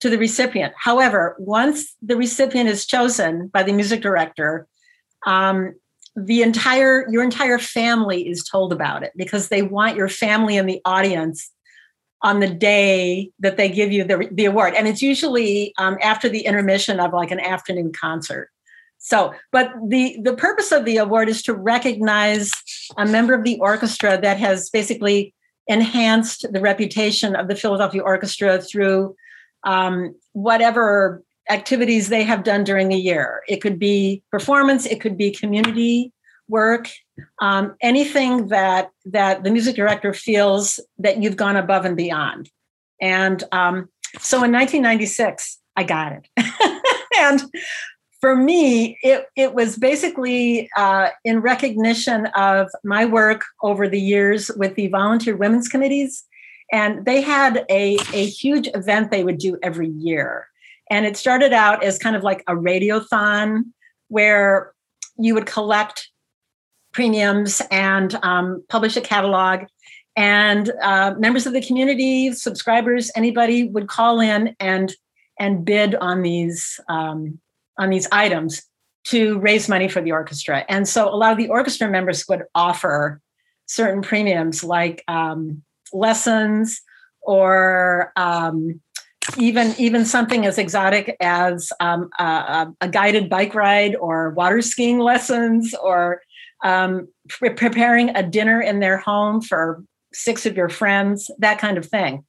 to 0.00 0.08
the 0.08 0.18
recipient. 0.18 0.72
However, 0.76 1.36
once 1.38 1.94
the 2.00 2.16
recipient 2.16 2.68
is 2.68 2.86
chosen 2.86 3.48
by 3.48 3.62
the 3.62 3.72
music 3.72 4.00
director, 4.00 4.66
um, 5.26 5.74
the 6.14 6.42
entire 6.42 7.10
your 7.10 7.22
entire 7.22 7.58
family 7.58 8.28
is 8.28 8.44
told 8.44 8.72
about 8.72 9.02
it 9.02 9.12
because 9.16 9.48
they 9.48 9.62
want 9.62 9.96
your 9.96 10.08
family 10.08 10.56
and 10.56 10.68
the 10.68 10.80
audience 10.84 11.50
on 12.22 12.40
the 12.40 12.48
day 12.48 13.30
that 13.40 13.56
they 13.56 13.68
give 13.68 13.90
you 13.90 14.04
the, 14.04 14.28
the 14.30 14.44
award. 14.44 14.74
And 14.74 14.86
it's 14.86 15.02
usually 15.02 15.74
um, 15.78 15.98
after 16.00 16.28
the 16.28 16.46
intermission 16.46 17.00
of 17.00 17.12
like 17.12 17.32
an 17.32 17.40
afternoon 17.40 17.92
concert. 17.92 18.50
So 18.98 19.34
but 19.50 19.72
the 19.88 20.16
the 20.22 20.34
purpose 20.34 20.70
of 20.70 20.84
the 20.84 20.98
award 20.98 21.28
is 21.28 21.42
to 21.44 21.54
recognize 21.54 22.52
a 22.96 23.04
member 23.04 23.34
of 23.34 23.42
the 23.42 23.58
orchestra 23.58 24.20
that 24.20 24.38
has 24.38 24.70
basically 24.70 25.34
enhanced 25.66 26.46
the 26.52 26.60
reputation 26.60 27.34
of 27.34 27.48
the 27.48 27.56
philadelphia 27.56 28.02
orchestra 28.02 28.60
through 28.60 29.14
um, 29.64 30.14
whatever 30.32 31.22
activities 31.50 32.08
they 32.08 32.22
have 32.22 32.44
done 32.44 32.64
during 32.64 32.88
the 32.88 32.96
year. 32.96 33.42
It 33.48 33.60
could 33.60 33.78
be 33.78 34.22
performance 34.30 34.86
it 34.86 35.00
could 35.00 35.16
be 35.16 35.30
community 35.30 36.12
work 36.48 36.88
um, 37.40 37.74
anything 37.80 38.48
that 38.48 38.90
that 39.06 39.44
the 39.44 39.50
music 39.50 39.76
director 39.76 40.12
feels 40.12 40.80
that 40.98 41.22
you've 41.22 41.36
gone 41.36 41.56
above 41.56 41.84
and 41.84 41.96
beyond. 41.96 42.50
And 43.00 43.42
um, 43.52 43.88
so 44.20 44.44
in 44.44 44.52
1996 44.52 45.58
i 45.76 45.82
got 45.82 46.12
it. 46.12 46.28
And 47.18 47.42
for 48.20 48.34
me 48.34 48.98
it, 49.02 49.26
it 49.36 49.54
was 49.54 49.76
basically 49.76 50.68
uh, 50.76 51.08
in 51.24 51.40
recognition 51.40 52.26
of 52.34 52.68
my 52.84 53.04
work 53.04 53.42
over 53.62 53.88
the 53.88 54.00
years 54.00 54.50
with 54.56 54.74
the 54.74 54.88
volunteer 54.88 55.36
women's 55.36 55.68
committees. 55.68 56.24
And 56.72 57.04
they 57.04 57.20
had 57.20 57.66
a, 57.68 57.98
a 58.14 58.26
huge 58.26 58.68
event 58.74 59.10
they 59.10 59.24
would 59.24 59.38
do 59.38 59.58
every 59.62 59.88
year 59.88 60.48
and 60.92 61.06
it 61.06 61.16
started 61.16 61.54
out 61.54 61.82
as 61.82 61.98
kind 61.98 62.14
of 62.14 62.22
like 62.22 62.44
a 62.46 62.54
radiothon 62.54 63.62
where 64.08 64.74
you 65.18 65.32
would 65.32 65.46
collect 65.46 66.10
premiums 66.92 67.62
and 67.70 68.14
um, 68.22 68.62
publish 68.68 68.94
a 68.98 69.00
catalog. 69.00 69.60
And 70.16 70.70
uh, 70.82 71.14
members 71.18 71.46
of 71.46 71.54
the 71.54 71.62
community, 71.62 72.32
subscribers, 72.34 73.10
anybody 73.16 73.64
would 73.64 73.88
call 73.88 74.20
in 74.20 74.54
and 74.60 74.92
and 75.40 75.64
bid 75.64 75.94
on 75.94 76.20
these 76.20 76.78
um, 76.90 77.40
on 77.78 77.88
these 77.88 78.06
items 78.12 78.62
to 79.04 79.38
raise 79.38 79.70
money 79.70 79.88
for 79.88 80.02
the 80.02 80.12
orchestra. 80.12 80.66
And 80.68 80.86
so 80.86 81.08
a 81.08 81.16
lot 81.16 81.32
of 81.32 81.38
the 81.38 81.48
orchestra 81.48 81.88
members 81.88 82.28
would 82.28 82.42
offer 82.54 83.18
certain 83.64 84.02
premiums 84.02 84.62
like 84.62 85.02
um, 85.08 85.62
lessons 85.94 86.82
or 87.22 88.12
um, 88.14 88.78
even 89.38 89.74
even 89.78 90.04
something 90.04 90.46
as 90.46 90.58
exotic 90.58 91.16
as 91.20 91.72
um, 91.80 92.10
a, 92.18 92.68
a 92.80 92.88
guided 92.88 93.28
bike 93.28 93.54
ride 93.54 93.94
or 93.96 94.30
water 94.30 94.62
skiing 94.62 94.98
lessons 94.98 95.74
or 95.82 96.22
um, 96.64 97.08
pre- 97.28 97.50
preparing 97.50 98.10
a 98.10 98.22
dinner 98.22 98.60
in 98.60 98.80
their 98.80 98.98
home 98.98 99.40
for 99.40 99.82
six 100.12 100.46
of 100.46 100.56
your 100.56 100.68
friends, 100.68 101.30
that 101.38 101.58
kind 101.58 101.78
of 101.78 101.86
thing. 101.86 102.24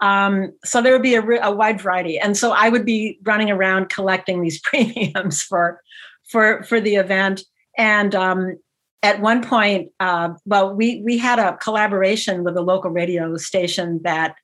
Um, 0.00 0.52
so 0.64 0.82
there 0.82 0.92
would 0.92 1.02
be 1.02 1.14
a, 1.14 1.22
a 1.42 1.54
wide 1.54 1.80
variety, 1.80 2.18
and 2.18 2.36
so 2.36 2.52
I 2.52 2.68
would 2.68 2.84
be 2.84 3.18
running 3.22 3.50
around 3.50 3.88
collecting 3.88 4.42
these 4.42 4.60
premiums 4.64 5.42
for 5.42 5.80
for 6.28 6.62
for 6.64 6.80
the 6.80 6.96
event. 6.96 7.44
And 7.78 8.14
um, 8.14 8.56
at 9.02 9.20
one 9.20 9.42
point, 9.42 9.90
uh, 10.00 10.30
well, 10.44 10.74
we 10.74 11.02
we 11.02 11.18
had 11.18 11.38
a 11.38 11.56
collaboration 11.56 12.44
with 12.44 12.56
a 12.56 12.62
local 12.62 12.90
radio 12.90 13.36
station 13.36 14.00
that 14.02 14.36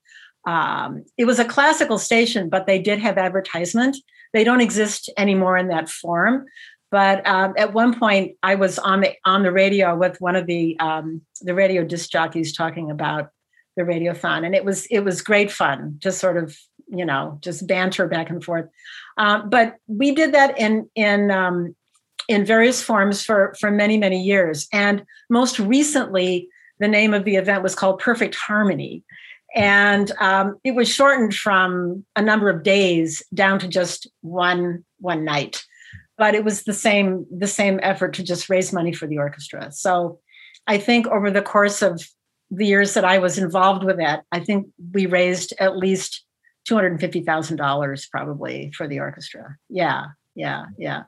um, 0.47 1.05
it 1.17 1.25
was 1.25 1.39
a 1.39 1.45
classical 1.45 1.99
station, 1.99 2.49
but 2.49 2.67
they 2.67 2.79
did 2.79 2.99
have 2.99 3.19
advertisement. 3.19 3.97
They 4.33 4.45
don't 4.45 4.61
exist 4.61 5.11
anymore 5.17 5.57
in 5.57 5.69
that 5.69 5.89
form. 5.89 6.47
But 6.91 7.27
um, 7.27 7.55
at 7.57 7.73
one 7.73 7.99
point, 7.99 8.37
I 8.43 8.55
was 8.55 8.79
on 8.79 9.01
the 9.01 9.15
on 9.25 9.43
the 9.43 9.53
radio 9.53 9.97
with 9.97 10.21
one 10.21 10.37
of 10.37 10.47
the 10.47 10.79
um, 10.79 11.23
the 11.41 11.55
radio 11.55 11.85
disc 11.85 12.11
jockeys 12.11 12.53
talking 12.53 12.91
about 12.91 13.31
the 13.77 13.83
radiothon, 13.83 14.45
and 14.45 14.55
it 14.55 14.65
was 14.65 14.87
it 14.87 15.01
was 15.01 15.23
great 15.23 15.51
fun, 15.51 15.97
just 15.99 16.19
sort 16.19 16.37
of 16.37 16.57
you 16.89 17.07
know 17.07 17.39
just 17.41 17.67
banter 17.67 18.07
back 18.07 18.29
and 18.29 18.45
forth. 18.45 18.69
Um, 19.17 19.49
but 19.49 19.77
we 19.87 20.13
did 20.15 20.35
that 20.35 20.59
in 20.59 20.91
in 20.95 21.31
um, 21.31 21.75
in 22.29 22.45
various 22.45 22.83
forms 22.83 23.23
for 23.23 23.55
for 23.59 23.71
many 23.71 23.97
many 23.99 24.23
years 24.23 24.69
and 24.73 25.05
most 25.29 25.59
recently 25.59 26.49
the 26.79 26.89
name 26.89 27.15
of 27.15 27.25
the 27.25 27.37
event 27.37 27.63
was 27.63 27.75
called 27.75 27.99
perfect 27.99 28.35
harmony 28.35 29.03
and 29.55 30.11
um, 30.21 30.57
it 30.65 30.75
was 30.75 30.88
shortened 30.88 31.35
from 31.35 32.05
a 32.17 32.23
number 32.23 32.49
of 32.49 32.62
days 32.62 33.23
down 33.35 33.59
to 33.61 33.69
just 33.69 34.09
one 34.21 34.85
one 34.99 35.25
night. 35.25 35.65
But 36.19 36.35
it 36.35 36.45
was 36.45 36.62
the 36.65 36.75
same 36.75 37.27
the 37.31 37.47
same 37.47 37.81
effort 37.83 38.15
to 38.15 38.23
just 38.23 38.49
raise 38.49 38.73
money 38.73 38.93
for 38.93 39.07
the 39.07 39.19
orchestra. 39.19 39.73
So 39.73 40.21
i 40.67 40.79
think 40.79 41.07
over 41.09 41.31
the 41.31 41.43
course 41.43 41.83
of 41.83 42.03
the 42.51 42.67
years 42.67 42.95
that 42.95 43.05
i 43.05 43.19
was 43.19 43.38
involved 43.38 43.85
with 43.85 43.99
it 43.99 44.21
i 44.31 44.38
think 44.38 44.67
we 44.93 45.07
raised 45.07 45.55
at 45.59 45.77
least 45.77 46.25
$250000 46.69 48.11
probably 48.11 48.71
for 48.77 48.87
the 48.87 49.01
orchestra. 49.01 49.57
Yeah 49.69 50.07
yeah 50.35 50.67
yeah. 50.79 51.03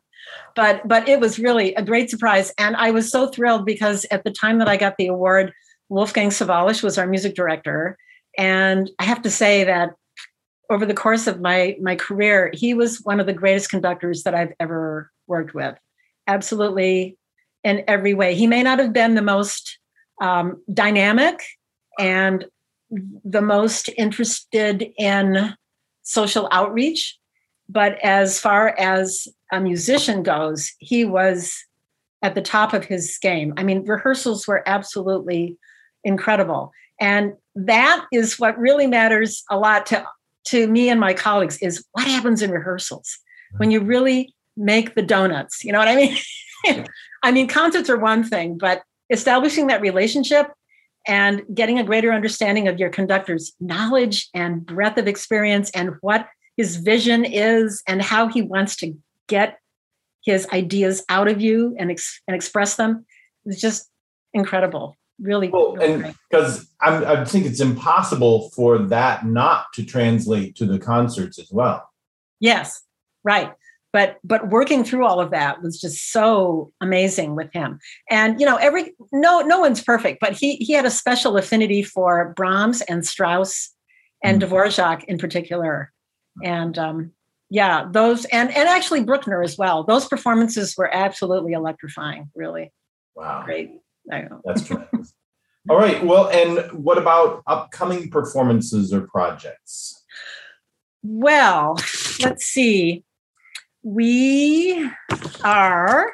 But 0.57 0.87
but 0.87 1.09
it 1.09 1.21
was 1.21 1.39
really 1.39 1.75
a 1.75 1.83
great 1.83 2.11
surprise. 2.11 2.53
And 2.59 2.77
i 2.77 2.91
was 2.91 3.11
so 3.11 3.29
thrilled 3.29 3.65
because 3.65 4.05
at 4.11 4.25
the 4.25 4.31
time 4.31 4.59
that 4.59 4.69
i 4.69 4.77
got 4.77 4.97
the 4.97 5.07
award 5.07 5.53
wolfgang 5.89 6.31
sawallisch 6.31 6.83
was 6.83 6.99
our 6.99 7.07
music 7.07 7.35
director 7.35 7.97
and 8.39 8.91
i 8.99 9.05
have 9.05 9.23
to 9.23 9.31
say 9.31 9.65
that 9.65 9.91
over 10.71 10.87
the 10.87 10.95
course 10.95 11.27
of 11.27 11.41
my 11.41 11.77
my 11.81 11.97
career 11.97 12.51
he 12.55 12.75
was 12.75 13.01
one 13.03 13.21
of 13.21 13.27
the 13.27 13.33
greatest 13.33 13.71
conductors 13.71 14.23
that 14.23 14.35
i've 14.35 14.53
ever 14.61 15.11
worked 15.27 15.55
with 15.55 15.77
absolutely 16.27 17.17
in 17.63 17.83
every 17.89 18.15
way 18.15 18.35
he 18.35 18.47
may 18.47 18.63
not 18.63 18.79
have 18.79 18.93
been 18.93 19.15
the 19.15 19.23
most 19.23 19.79
um, 20.21 20.63
dynamic 20.73 21.43
and 21.99 22.47
the 23.25 23.43
most 23.43 23.91
interested 23.97 24.87
in 24.97 25.55
social 26.03 26.49
outreach 26.53 27.19
but 27.69 27.99
as 28.03 28.39
far 28.39 28.69
as 28.79 29.27
a 29.53 29.61
musician 29.61 30.23
goes, 30.23 30.73
he 30.79 31.05
was 31.05 31.57
at 32.23 32.35
the 32.35 32.43
top 32.43 32.73
of 32.73 32.85
his 32.85 33.19
game. 33.21 33.55
I 33.57 33.63
mean, 33.63 33.85
rehearsals 33.85 34.47
were 34.47 34.63
absolutely 34.67 35.57
incredible. 36.03 36.73
And 37.01 37.35
that 37.55 38.07
is 38.13 38.39
what 38.39 38.59
really 38.59 38.87
matters 38.87 39.45
a 39.51 39.59
lot 39.59 39.87
to, 39.87 40.05
to 40.47 40.67
me 40.69 40.89
and 40.89 41.01
my 41.01 41.15
colleagues 41.15 41.59
is 41.59 41.85
what 41.93 42.07
happens 42.07 42.43
in 42.43 42.51
rehearsals 42.51 43.19
when 43.57 43.71
you 43.71 43.81
really 43.81 44.35
make 44.57 44.95
the 44.95 45.03
donuts. 45.03 45.65
You 45.65 45.73
know 45.73 45.79
what 45.79 45.89
I 45.89 45.97
mean? 45.97 46.87
I 47.23 47.33
mean, 47.33 47.49
concerts 47.49 47.89
are 47.89 47.99
one 47.99 48.25
thing, 48.25 48.59
but 48.59 48.83
establishing 49.11 49.69
that 49.69 49.81
relationship 49.81 50.49
and 51.07 51.43
getting 51.53 51.79
a 51.79 51.85
greater 51.85 52.13
understanding 52.13 52.69
of 52.69 52.79
your 52.79 52.91
conductor's 52.91 53.53
knowledge 53.61 54.29
and 54.35 54.65
breadth 54.65 54.99
of 54.99 55.07
experience 55.07 55.71
and 55.71 55.95
what 56.01 56.29
his 56.57 56.77
vision 56.77 57.25
is 57.25 57.83
and 57.87 58.01
how 58.01 58.29
he 58.29 58.43
wants 58.43 58.77
to 58.77 58.97
get 59.29 59.59
his 60.25 60.47
ideas 60.53 61.05
out 61.09 61.29
of 61.29 61.41
you 61.41 61.77
and, 61.79 61.91
ex- 61.91 62.21
and 62.27 62.35
express 62.35 62.77
them 62.77 63.05
is 63.45 63.61
just 63.61 63.91
incredible 64.33 64.97
really, 65.21 65.49
well, 65.49 65.75
really 65.77 65.93
and 65.93 66.15
because 66.31 66.69
i 66.81 67.25
think 67.25 67.47
it's 67.47 67.61
impossible 67.61 68.51
for 68.51 68.79
that 68.79 69.25
not 69.25 69.67
to 69.73 69.85
translate 69.85 70.57
to 70.57 70.67
the 70.67 70.79
concerts 70.79 71.39
as 71.39 71.51
well 71.51 71.89
yes 72.41 72.83
right 73.23 73.53
but 73.93 74.17
but 74.25 74.49
working 74.49 74.83
through 74.83 75.07
all 75.07 75.21
of 75.21 75.31
that 75.31 75.63
was 75.63 75.81
just 75.81 76.11
so 76.11 76.73
amazing 76.81 77.37
with 77.37 77.53
him 77.53 77.79
and 78.11 78.41
you 78.41 78.47
know 78.47 78.57
every 78.57 78.95
no 79.13 79.41
no 79.41 79.61
one's 79.61 79.83
perfect 79.83 80.21
but 80.21 80.33
he 80.33 80.57
he 80.57 80.73
had 80.73 80.85
a 80.85 80.91
special 80.91 81.37
affinity 81.37 81.83
for 81.83 82.33
brahms 82.37 82.81
and 82.83 83.07
strauss 83.07 83.73
and 84.23 84.43
mm-hmm. 84.43 84.53
dvorak 84.53 85.05
in 85.05 85.17
particular 85.17 85.93
and 86.43 86.79
um, 86.79 87.13
yeah, 87.51 87.87
those 87.91 88.25
and 88.27 88.51
and 88.51 88.69
actually 88.69 89.05
Bruckner 89.05 89.43
as 89.43 89.57
well. 89.57 89.85
Those 89.85 90.07
performances 90.07 90.75
were 90.77 90.93
absolutely 90.93 91.53
electrifying. 91.53 92.31
Really, 92.35 92.73
wow, 93.15 93.43
great. 93.45 93.79
I 94.11 94.23
know. 94.23 94.41
That's 94.45 94.67
tremendous. 94.67 95.15
All 95.69 95.79
right. 95.79 96.05
Well, 96.05 96.29
and 96.29 96.85
what 96.85 96.99
about 96.99 97.43
upcoming 97.47 98.11
performances 98.11 98.93
or 98.93 99.03
projects? 99.03 100.05
Well, 101.03 101.77
let's 102.21 102.45
see. 102.45 103.05
We 103.83 104.91
are 105.43 106.13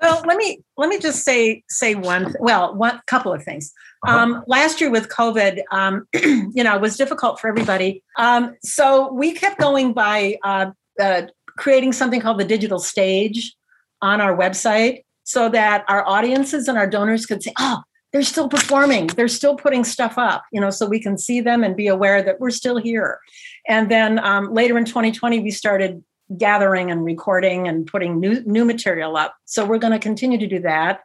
well, 0.00 0.22
let 0.26 0.36
me 0.36 0.62
let 0.76 0.88
me 0.88 0.98
just 0.98 1.24
say 1.24 1.62
say 1.68 1.94
one 1.94 2.34
well 2.40 2.74
one 2.74 3.00
couple 3.06 3.32
of 3.32 3.42
things. 3.42 3.72
Uh-huh. 4.06 4.16
Um, 4.16 4.44
last 4.46 4.80
year 4.80 4.90
with 4.90 5.08
COVID, 5.08 5.60
um, 5.72 6.06
you 6.14 6.62
know, 6.62 6.74
it 6.76 6.80
was 6.80 6.96
difficult 6.96 7.40
for 7.40 7.48
everybody. 7.48 8.02
Um, 8.16 8.54
so 8.62 9.12
we 9.12 9.32
kept 9.32 9.58
going 9.58 9.92
by 9.92 10.36
uh, 10.44 10.70
uh, 11.00 11.22
creating 11.56 11.92
something 11.92 12.20
called 12.20 12.38
the 12.38 12.44
digital 12.44 12.78
stage 12.78 13.56
on 14.00 14.20
our 14.20 14.36
website, 14.36 15.02
so 15.28 15.50
that 15.50 15.84
our 15.88 16.08
audiences 16.08 16.68
and 16.68 16.78
our 16.78 16.86
donors 16.86 17.26
could 17.26 17.42
say, 17.42 17.52
"Oh, 17.58 17.82
they're 18.12 18.22
still 18.22 18.48
performing. 18.48 19.08
They're 19.08 19.28
still 19.28 19.56
putting 19.56 19.84
stuff 19.84 20.16
up." 20.16 20.42
You 20.52 20.60
know, 20.60 20.70
so 20.70 20.86
we 20.86 21.00
can 21.00 21.18
see 21.18 21.42
them 21.42 21.62
and 21.62 21.76
be 21.76 21.86
aware 21.86 22.22
that 22.22 22.40
we're 22.40 22.48
still 22.48 22.78
here. 22.78 23.20
And 23.68 23.90
then 23.90 24.18
um, 24.24 24.54
later 24.54 24.78
in 24.78 24.86
2020, 24.86 25.40
we 25.40 25.50
started 25.50 26.02
gathering 26.38 26.90
and 26.90 27.04
recording 27.04 27.68
and 27.68 27.86
putting 27.86 28.18
new 28.18 28.42
new 28.46 28.64
material 28.64 29.18
up. 29.18 29.34
So 29.44 29.66
we're 29.66 29.78
going 29.78 29.92
to 29.92 29.98
continue 29.98 30.38
to 30.38 30.46
do 30.46 30.60
that. 30.60 31.00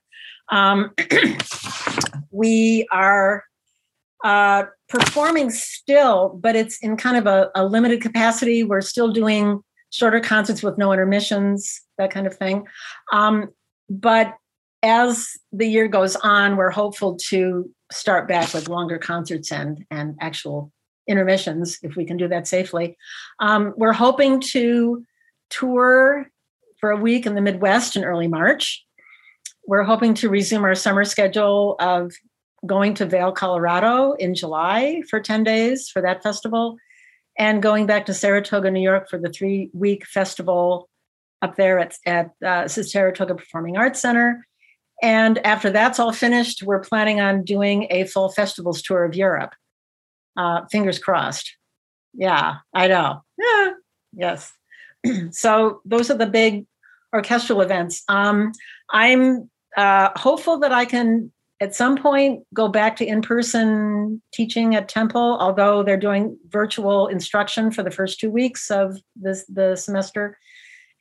Um, 0.49 0.93
we 2.31 2.87
are 2.93 3.43
uh, 4.23 4.63
performing 4.87 5.49
still, 5.49 6.39
but 6.41 6.55
it's 6.55 6.77
in 6.79 6.95
kind 6.95 7.17
of 7.17 7.27
a, 7.27 7.51
a, 7.55 7.65
limited 7.65 8.01
capacity. 8.01 8.63
We're 8.63 8.79
still 8.79 9.11
doing 9.11 9.61
shorter 9.89 10.21
concerts 10.21 10.63
with 10.63 10.77
no 10.77 10.93
intermissions, 10.93 11.81
that 11.97 12.09
kind 12.09 12.25
of 12.25 12.37
thing. 12.37 12.65
Um, 13.11 13.49
but 13.89 14.35
as 14.81 15.29
the 15.51 15.67
year 15.67 15.87
goes 15.87 16.15
on, 16.17 16.57
we're 16.57 16.69
hopeful 16.69 17.17
to 17.29 17.69
start 17.91 18.27
back 18.27 18.53
with 18.53 18.67
longer 18.69 18.97
concerts 18.97 19.51
and 19.51 19.85
and 19.89 20.15
actual 20.19 20.71
intermissions 21.07 21.79
if 21.81 21.95
we 21.95 22.05
can 22.05 22.17
do 22.17 22.27
that 22.27 22.47
safely. 22.47 22.97
Um, 23.39 23.73
we're 23.77 23.93
hoping 23.93 24.39
to 24.51 25.03
tour 25.49 26.27
for 26.79 26.91
a 26.91 26.97
week 26.97 27.25
in 27.25 27.35
the 27.35 27.41
Midwest 27.41 27.95
in 27.95 28.03
early 28.03 28.27
March. 28.27 28.83
We're 29.65 29.83
hoping 29.83 30.13
to 30.15 30.29
resume 30.29 30.63
our 30.65 30.75
summer 30.75 31.05
schedule 31.05 31.75
of 31.79 32.11
going 32.65 32.93
to 32.95 33.05
Vail, 33.05 33.31
Colorado 33.31 34.13
in 34.13 34.35
July 34.35 35.01
for 35.09 35.19
10 35.19 35.43
days 35.43 35.89
for 35.89 36.01
that 36.01 36.23
festival, 36.23 36.77
and 37.37 37.61
going 37.61 37.85
back 37.85 38.05
to 38.05 38.13
Saratoga, 38.13 38.71
New 38.71 38.81
York 38.81 39.09
for 39.09 39.17
the 39.17 39.29
three 39.29 39.69
week 39.73 40.05
festival 40.05 40.89
up 41.43 41.57
there 41.57 41.77
at, 41.77 41.95
at 42.05 42.31
uh, 42.43 42.67
Saratoga 42.67 43.35
Performing 43.35 43.77
Arts 43.77 44.01
Center. 44.01 44.47
And 45.01 45.45
after 45.45 45.69
that's 45.69 45.99
all 45.99 46.13
finished, 46.13 46.63
we're 46.63 46.79
planning 46.79 47.19
on 47.19 47.43
doing 47.43 47.87
a 47.89 48.05
full 48.05 48.29
festivals 48.29 48.81
tour 48.81 49.03
of 49.03 49.15
Europe. 49.15 49.51
Uh, 50.37 50.61
fingers 50.71 50.97
crossed. 50.97 51.57
Yeah, 52.13 52.55
I 52.73 52.87
know. 52.87 53.21
Yeah, 53.37 53.71
yes. 54.13 54.53
so 55.31 55.81
those 55.83 56.09
are 56.09 56.17
the 56.17 56.25
big 56.25 56.65
orchestral 57.13 57.61
events. 57.61 58.03
Um, 58.07 58.53
I'm 58.89 59.49
uh, 59.75 60.09
hopeful 60.15 60.59
that 60.59 60.71
I 60.71 60.85
can 60.85 61.31
at 61.59 61.75
some 61.75 61.97
point 61.97 62.43
go 62.53 62.67
back 62.67 62.95
to 62.97 63.05
in-person 63.05 64.21
teaching 64.33 64.75
at 64.75 64.87
Temple, 64.87 65.37
although 65.39 65.83
they're 65.83 65.97
doing 65.97 66.37
virtual 66.47 67.07
instruction 67.07 67.71
for 67.71 67.83
the 67.83 67.91
first 67.91 68.19
two 68.19 68.29
weeks 68.29 68.71
of 68.71 68.97
this 69.15 69.45
the 69.47 69.75
semester. 69.75 70.37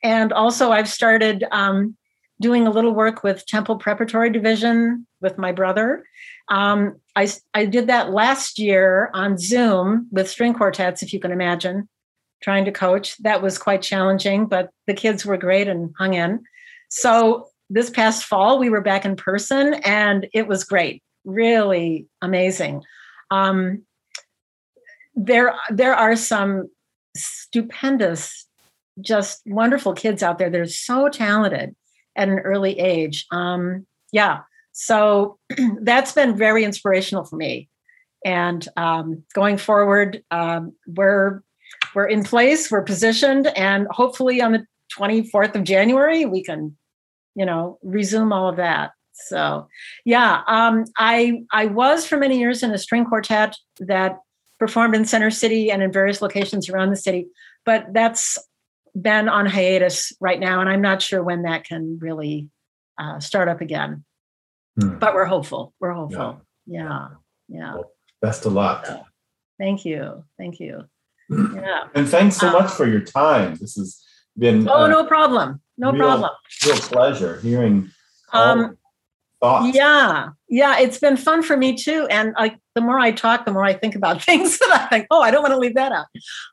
And 0.03 0.33
also, 0.33 0.71
I've 0.71 0.89
started 0.89 1.45
um, 1.51 1.95
doing 2.41 2.67
a 2.67 2.71
little 2.71 2.93
work 2.93 3.23
with 3.23 3.45
Temple 3.45 3.77
Preparatory 3.77 4.29
Division 4.29 5.07
with 5.21 5.37
my 5.37 5.51
brother. 5.51 6.03
Um, 6.49 6.97
I, 7.15 7.31
I 7.53 7.65
did 7.65 7.87
that 7.87 8.11
last 8.11 8.59
year 8.59 9.09
on 9.13 9.37
Zoom 9.37 10.07
with 10.11 10.29
string 10.29 10.53
quartets, 10.53 11.01
if 11.01 11.13
you 11.13 11.19
can 11.19 11.31
imagine 11.31 11.87
trying 12.43 12.65
to 12.65 12.71
coach. 12.71 13.17
That 13.19 13.41
was 13.41 13.57
quite 13.57 13.81
challenging, 13.81 14.45
but 14.45 14.69
the 14.85 14.93
kids 14.93 15.25
were 15.25 15.37
great 15.37 15.67
and 15.67 15.93
hung 15.97 16.13
in. 16.13 16.43
So 16.89 17.47
this 17.69 17.89
past 17.89 18.25
fall, 18.25 18.59
we 18.59 18.69
were 18.69 18.81
back 18.81 19.05
in 19.05 19.15
person 19.15 19.75
and 19.85 20.27
it 20.33 20.47
was 20.47 20.65
great, 20.65 21.01
really 21.23 22.07
amazing. 22.21 22.83
Um, 23.31 23.83
there, 25.15 25.55
there 25.69 25.95
are 25.95 26.15
some 26.15 26.69
stupendous, 27.15 28.45
just 29.01 29.41
wonderful 29.45 29.93
kids 29.93 30.23
out 30.23 30.37
there 30.37 30.49
that 30.49 30.59
are 30.59 30.67
so 30.67 31.09
talented 31.09 31.75
at 32.15 32.29
an 32.29 32.39
early 32.39 32.79
age. 32.79 33.25
Um, 33.31 33.85
yeah, 34.11 34.41
so 34.71 35.39
that's 35.81 36.11
been 36.11 36.37
very 36.37 36.63
inspirational 36.63 37.25
for 37.25 37.35
me. 37.35 37.69
And 38.25 38.67
um, 38.77 39.23
going 39.33 39.57
forward, 39.57 40.23
um, 40.31 40.73
we're 40.87 41.41
we're 41.95 42.05
in 42.05 42.23
place, 42.23 42.71
we're 42.71 42.83
positioned, 42.83 43.47
and 43.57 43.87
hopefully 43.89 44.41
on 44.41 44.53
the 44.53 44.65
24th 44.97 45.55
of 45.55 45.63
January, 45.63 46.25
we 46.25 46.43
can, 46.43 46.77
you 47.35 47.45
know, 47.45 47.79
resume 47.83 48.31
all 48.31 48.47
of 48.47 48.57
that. 48.57 48.91
So 49.13 49.67
yeah, 50.05 50.41
um, 50.47 50.85
I 50.97 51.43
I 51.51 51.67
was 51.67 52.05
for 52.05 52.17
many 52.17 52.39
years 52.39 52.63
in 52.63 52.71
a 52.71 52.77
string 52.77 53.05
quartet 53.05 53.55
that 53.79 54.17
performed 54.59 54.95
in 54.95 55.05
Center 55.05 55.29
City 55.29 55.71
and 55.71 55.83
in 55.83 55.91
various 55.91 56.21
locations 56.21 56.69
around 56.69 56.89
the 56.89 56.95
city, 56.95 57.27
but 57.65 57.87
that's 57.91 58.37
been 58.99 59.29
on 59.29 59.45
hiatus 59.45 60.13
right 60.19 60.39
now, 60.39 60.61
and 60.61 60.69
I'm 60.69 60.81
not 60.81 61.01
sure 61.01 61.23
when 61.23 61.43
that 61.43 61.63
can 61.63 61.99
really 61.99 62.49
uh, 62.97 63.19
start 63.19 63.47
up 63.47 63.61
again. 63.61 64.03
Hmm. 64.79 64.97
But 64.97 65.13
we're 65.13 65.25
hopeful. 65.25 65.73
We're 65.79 65.93
hopeful. 65.93 66.41
Yeah. 66.65 67.09
Yeah. 67.47 67.75
Well, 67.75 67.91
best 68.21 68.45
of 68.45 68.53
luck. 68.53 68.85
So, 68.85 69.03
thank 69.59 69.85
you. 69.85 70.23
Thank 70.37 70.59
you. 70.59 70.85
Yeah. 71.29 71.85
And 71.95 72.07
thanks 72.07 72.37
so 72.37 72.47
um, 72.47 72.53
much 72.53 72.71
for 72.71 72.87
your 72.87 72.99
time. 72.99 73.55
This 73.55 73.75
has 73.75 74.03
been. 74.37 74.67
Oh, 74.69 74.87
no 74.87 75.05
problem. 75.05 75.61
No 75.77 75.91
real, 75.91 76.01
problem. 76.01 76.31
Real 76.65 76.77
pleasure 76.77 77.39
hearing. 77.39 77.89
Um, 78.33 78.77
thoughts. 79.43 79.75
Yeah, 79.75 80.29
yeah, 80.47 80.79
it's 80.79 80.99
been 80.99 81.17
fun 81.17 81.43
for 81.43 81.57
me 81.57 81.75
too. 81.75 82.07
And 82.09 82.33
like 82.37 82.57
the 82.75 82.81
more 82.81 82.99
I 82.99 83.11
talk, 83.11 83.45
the 83.45 83.51
more 83.51 83.65
I 83.65 83.73
think 83.73 83.95
about 83.95 84.21
things 84.23 84.57
that 84.59 84.71
I 84.71 84.87
think, 84.87 85.07
oh, 85.11 85.21
I 85.21 85.31
don't 85.31 85.41
want 85.41 85.53
to 85.53 85.59
leave 85.59 85.75
that 85.75 85.91
out. 85.91 86.07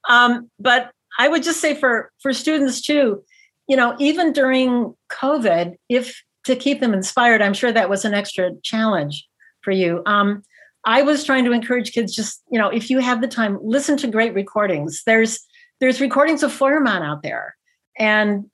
Um, 0.09 0.51
but 0.59 0.91
I 1.20 1.28
would 1.28 1.42
just 1.42 1.60
say 1.60 1.74
for 1.74 2.10
for 2.22 2.32
students 2.32 2.80
too, 2.80 3.22
you 3.68 3.76
know, 3.76 3.94
even 3.98 4.32
during 4.32 4.94
COVID, 5.12 5.74
if 5.90 6.22
to 6.46 6.56
keep 6.56 6.80
them 6.80 6.94
inspired, 6.94 7.42
I'm 7.42 7.52
sure 7.52 7.70
that 7.70 7.90
was 7.90 8.06
an 8.06 8.14
extra 8.14 8.52
challenge 8.62 9.28
for 9.60 9.70
you. 9.70 10.02
Um, 10.06 10.42
I 10.86 11.02
was 11.02 11.22
trying 11.22 11.44
to 11.44 11.52
encourage 11.52 11.92
kids 11.92 12.14
just, 12.14 12.42
you 12.50 12.58
know, 12.58 12.70
if 12.70 12.88
you 12.88 13.00
have 13.00 13.20
the 13.20 13.28
time, 13.28 13.58
listen 13.62 13.98
to 13.98 14.06
great 14.06 14.32
recordings. 14.32 15.02
There's 15.04 15.38
there's 15.78 16.00
recordings 16.00 16.42
of 16.42 16.52
Feuermann 16.52 17.02
out 17.02 17.22
there 17.22 17.54
and 17.98 18.46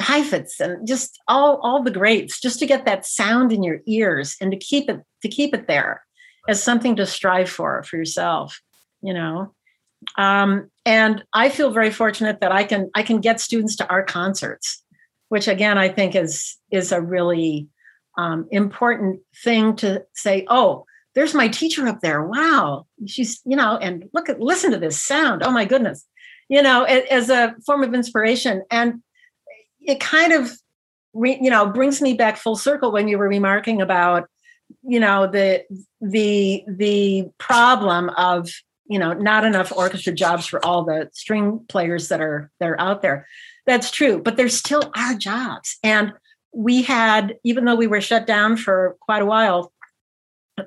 Heifetz 0.00 0.60
and 0.60 0.88
just 0.88 1.20
all 1.28 1.58
all 1.62 1.82
the 1.82 1.90
greats, 1.90 2.40
just 2.40 2.58
to 2.60 2.66
get 2.66 2.86
that 2.86 3.04
sound 3.04 3.52
in 3.52 3.62
your 3.62 3.80
ears 3.86 4.34
and 4.40 4.50
to 4.50 4.56
keep 4.56 4.88
it 4.88 5.02
to 5.20 5.28
keep 5.28 5.52
it 5.52 5.66
there 5.66 6.02
as 6.48 6.62
something 6.62 6.96
to 6.96 7.04
strive 7.04 7.50
for 7.50 7.82
for 7.82 7.98
yourself, 7.98 8.62
you 9.02 9.12
know. 9.12 9.54
Um, 10.16 10.70
and 10.84 11.24
I 11.32 11.48
feel 11.48 11.70
very 11.70 11.90
fortunate 11.90 12.40
that 12.40 12.52
I 12.52 12.64
can 12.64 12.90
I 12.94 13.02
can 13.02 13.20
get 13.20 13.40
students 13.40 13.76
to 13.76 13.88
our 13.88 14.02
concerts, 14.02 14.82
which 15.28 15.48
again 15.48 15.78
I 15.78 15.88
think 15.88 16.14
is 16.14 16.56
is 16.70 16.92
a 16.92 17.00
really 17.00 17.68
um, 18.18 18.46
important 18.50 19.20
thing 19.42 19.76
to 19.76 20.04
say. 20.14 20.46
Oh, 20.48 20.84
there's 21.14 21.34
my 21.34 21.48
teacher 21.48 21.86
up 21.86 22.00
there. 22.00 22.24
Wow, 22.24 22.86
she's 23.06 23.40
you 23.44 23.56
know, 23.56 23.76
and 23.76 24.08
look 24.12 24.28
at 24.28 24.40
listen 24.40 24.72
to 24.72 24.78
this 24.78 25.00
sound. 25.00 25.42
Oh 25.42 25.50
my 25.50 25.64
goodness, 25.64 26.06
you 26.48 26.62
know, 26.62 26.84
as 26.84 27.30
a 27.30 27.54
form 27.64 27.82
of 27.82 27.94
inspiration. 27.94 28.62
And 28.70 29.02
it 29.80 30.00
kind 30.00 30.32
of 30.32 30.50
re, 31.12 31.38
you 31.40 31.50
know 31.50 31.66
brings 31.66 32.02
me 32.02 32.14
back 32.14 32.36
full 32.36 32.56
circle 32.56 32.92
when 32.92 33.08
you 33.08 33.18
were 33.18 33.28
remarking 33.28 33.80
about 33.80 34.28
you 34.82 35.00
know 35.00 35.26
the 35.26 35.64
the 36.00 36.64
the 36.66 37.28
problem 37.38 38.10
of 38.10 38.50
you 38.86 38.98
know 38.98 39.12
not 39.12 39.44
enough 39.44 39.72
orchestra 39.72 40.12
jobs 40.12 40.46
for 40.46 40.64
all 40.64 40.84
the 40.84 41.08
string 41.12 41.64
players 41.68 42.08
that 42.08 42.20
are 42.20 42.50
that 42.60 42.68
are 42.68 42.80
out 42.80 43.02
there. 43.02 43.26
That's 43.66 43.90
true 43.90 44.20
but 44.20 44.36
there 44.36 44.48
still 44.48 44.90
are 44.96 45.14
jobs. 45.14 45.78
And 45.82 46.12
we 46.52 46.82
had 46.82 47.36
even 47.44 47.64
though 47.64 47.74
we 47.74 47.86
were 47.86 48.00
shut 48.00 48.26
down 48.26 48.56
for 48.56 48.96
quite 49.00 49.22
a 49.22 49.26
while 49.26 49.72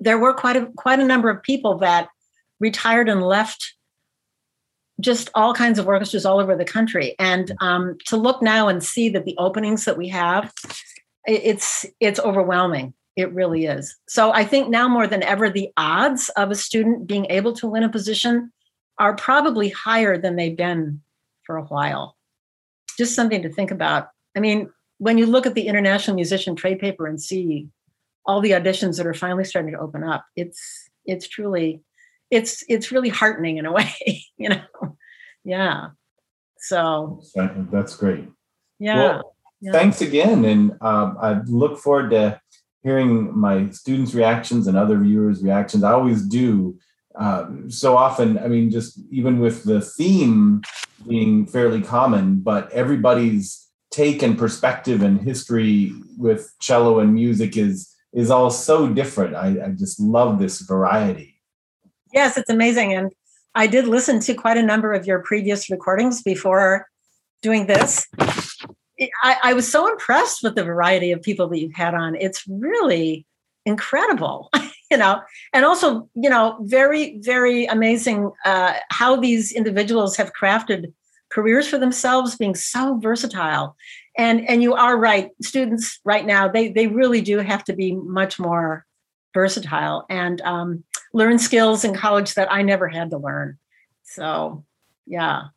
there 0.01 0.17
were 0.17 0.33
quite 0.33 0.55
a 0.57 0.65
quite 0.75 0.99
a 0.99 1.05
number 1.05 1.29
of 1.29 1.41
people 1.43 1.77
that 1.79 2.09
retired 2.59 3.07
and 3.09 3.23
left 3.23 3.75
just 4.99 5.29
all 5.35 5.53
kinds 5.53 5.77
of 5.77 5.87
orchestras 5.87 6.25
all 6.25 6.39
over 6.39 6.55
the 6.55 6.65
country. 6.65 7.15
And 7.19 7.51
um, 7.61 7.97
to 8.07 8.17
look 8.17 8.41
now 8.41 8.67
and 8.67 8.83
see 8.83 9.09
that 9.09 9.25
the 9.25 9.37
openings 9.37 9.85
that 9.85 9.97
we 9.97 10.07
have 10.09 10.51
it's 11.25 11.85
it's 11.99 12.19
overwhelming 12.19 12.93
it 13.17 13.33
really 13.33 13.65
is. 13.65 13.97
So 14.07 14.31
i 14.31 14.45
think 14.45 14.69
now 14.69 14.87
more 14.87 15.07
than 15.07 15.23
ever 15.23 15.49
the 15.49 15.69
odds 15.75 16.29
of 16.37 16.51
a 16.51 16.55
student 16.55 17.07
being 17.07 17.25
able 17.29 17.53
to 17.53 17.67
win 17.67 17.83
a 17.83 17.89
position 17.89 18.53
are 18.99 19.15
probably 19.15 19.69
higher 19.69 20.17
than 20.17 20.35
they've 20.35 20.55
been 20.55 21.01
for 21.43 21.57
a 21.57 21.65
while. 21.65 22.15
Just 22.97 23.15
something 23.15 23.41
to 23.41 23.49
think 23.49 23.71
about. 23.71 24.09
I 24.35 24.39
mean 24.39 24.69
when 24.99 25.17
you 25.17 25.25
look 25.25 25.45
at 25.45 25.55
the 25.55 25.67
international 25.67 26.15
musician 26.15 26.55
trade 26.55 26.79
paper 26.79 27.05
and 27.05 27.21
see 27.21 27.67
all 28.25 28.41
the 28.41 28.51
auditions 28.51 28.97
that 28.97 29.05
are 29.05 29.13
finally 29.13 29.43
starting 29.43 29.71
to 29.71 29.79
open 29.79 30.03
up 30.03 30.25
it's 30.35 30.89
it's 31.05 31.27
truly 31.27 31.81
it's 32.31 32.63
it's 32.67 32.91
really 32.91 33.09
heartening 33.09 33.57
in 33.57 33.65
a 33.65 33.71
way 33.79 34.23
you 34.37 34.49
know? 34.49 34.61
Yeah. 35.43 35.89
So. 36.59 37.21
That's 37.35 37.95
great. 37.95 38.27
Yeah, 38.79 38.95
well, 38.95 39.35
yeah. 39.61 39.71
thanks 39.71 40.01
again 40.01 40.45
and 40.45 40.71
um, 40.81 41.17
i 41.19 41.41
look 41.47 41.79
forward 41.79 42.11
to 42.11 42.39
hearing 42.87 43.13
my 43.37 43.69
students 43.69 44.13
reactions 44.13 44.67
and 44.67 44.77
other 44.77 44.97
viewers 44.97 45.43
reactions 45.43 45.83
i 45.83 45.91
always 45.91 46.21
do 46.23 46.77
um, 47.23 47.69
so 47.69 47.97
often 47.97 48.37
i 48.39 48.47
mean 48.47 48.69
just 48.77 48.99
even 49.11 49.39
with 49.39 49.63
the 49.63 49.81
theme 49.81 50.61
being 51.07 51.45
fairly 51.45 51.81
common 51.81 52.39
but 52.39 52.71
everybody's 52.71 53.45
take 53.91 54.21
and 54.21 54.37
perspective 54.37 55.01
and 55.01 55.21
history 55.21 55.91
with 56.17 56.53
cello 56.59 56.99
and 56.99 57.13
music 57.13 57.57
is 57.57 57.93
is 58.13 58.29
all 58.31 58.49
so 58.49 58.87
different 59.01 59.35
i, 59.35 59.47
I 59.65 59.69
just 59.83 59.99
love 59.99 60.39
this 60.39 60.61
variety 60.61 61.37
Yes, 62.13 62.37
it's 62.37 62.49
amazing. 62.49 62.93
And 62.93 63.11
I 63.55 63.67
did 63.67 63.87
listen 63.87 64.19
to 64.21 64.33
quite 64.33 64.57
a 64.57 64.63
number 64.63 64.93
of 64.93 65.05
your 65.05 65.19
previous 65.19 65.69
recordings 65.69 66.21
before 66.21 66.87
doing 67.41 67.67
this. 67.67 68.07
I, 69.23 69.37
I, 69.43 69.53
was 69.53 69.71
so 69.71 69.87
impressed 69.87 70.41
with 70.43 70.55
the 70.55 70.63
variety 70.63 71.11
of 71.11 71.21
people 71.21 71.47
that 71.49 71.59
you've 71.59 71.75
had 71.75 71.93
on. 71.93 72.15
It's 72.15 72.43
really 72.47 73.25
incredible, 73.65 74.49
you 74.91 74.97
know, 74.97 75.21
and 75.53 75.65
also, 75.65 76.09
you 76.15 76.29
know, 76.29 76.57
very, 76.61 77.19
very 77.19 77.65
amazing 77.65 78.31
uh, 78.45 78.73
how 78.89 79.15
these 79.15 79.51
individuals 79.51 80.15
have 80.17 80.33
crafted 80.33 80.93
careers 81.29 81.67
for 81.67 81.77
themselves, 81.77 82.37
being 82.37 82.55
so 82.55 82.97
versatile. 82.97 83.75
And 84.17 84.47
and 84.49 84.63
you 84.63 84.73
are 84.73 84.97
right, 84.97 85.29
students 85.41 85.99
right 86.03 86.25
now 86.25 86.47
they 86.47 86.69
they 86.69 86.87
really 86.87 87.21
do 87.21 87.37
have 87.39 87.63
to 87.65 87.73
be 87.73 87.93
much 87.93 88.39
more 88.39 88.85
versatile. 89.33 90.05
And 90.09 90.41
um, 90.41 90.83
learn 91.13 91.37
skills 91.37 91.83
in 91.83 91.93
college 91.93 92.33
that 92.33 92.51
I 92.51 92.61
never 92.63 92.87
had 92.87 93.11
to 93.11 93.17
learn. 93.17 93.57
So, 94.03 94.65
yeah, 95.05 95.47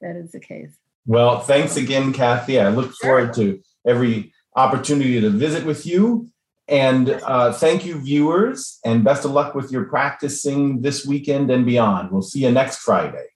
that 0.00 0.16
is 0.16 0.32
the 0.32 0.40
case. 0.40 0.74
Well, 1.06 1.40
thanks 1.40 1.76
again, 1.76 2.12
Kathy. 2.12 2.60
I 2.60 2.68
look 2.68 2.92
forward 2.94 3.32
to 3.34 3.60
every 3.86 4.32
opportunity 4.56 5.20
to 5.20 5.30
visit 5.30 5.64
with 5.64 5.86
you. 5.86 6.28
And 6.68 7.10
uh, 7.10 7.52
thank 7.52 7.86
you, 7.86 8.00
viewers, 8.00 8.80
and 8.84 9.04
best 9.04 9.24
of 9.24 9.30
luck 9.30 9.54
with 9.54 9.70
your 9.70 9.84
practicing 9.84 10.82
this 10.82 11.06
weekend 11.06 11.48
and 11.50 11.64
beyond. 11.64 12.10
We'll 12.10 12.22
see 12.22 12.40
you 12.40 12.50
next 12.50 12.78
Friday. 12.78 13.26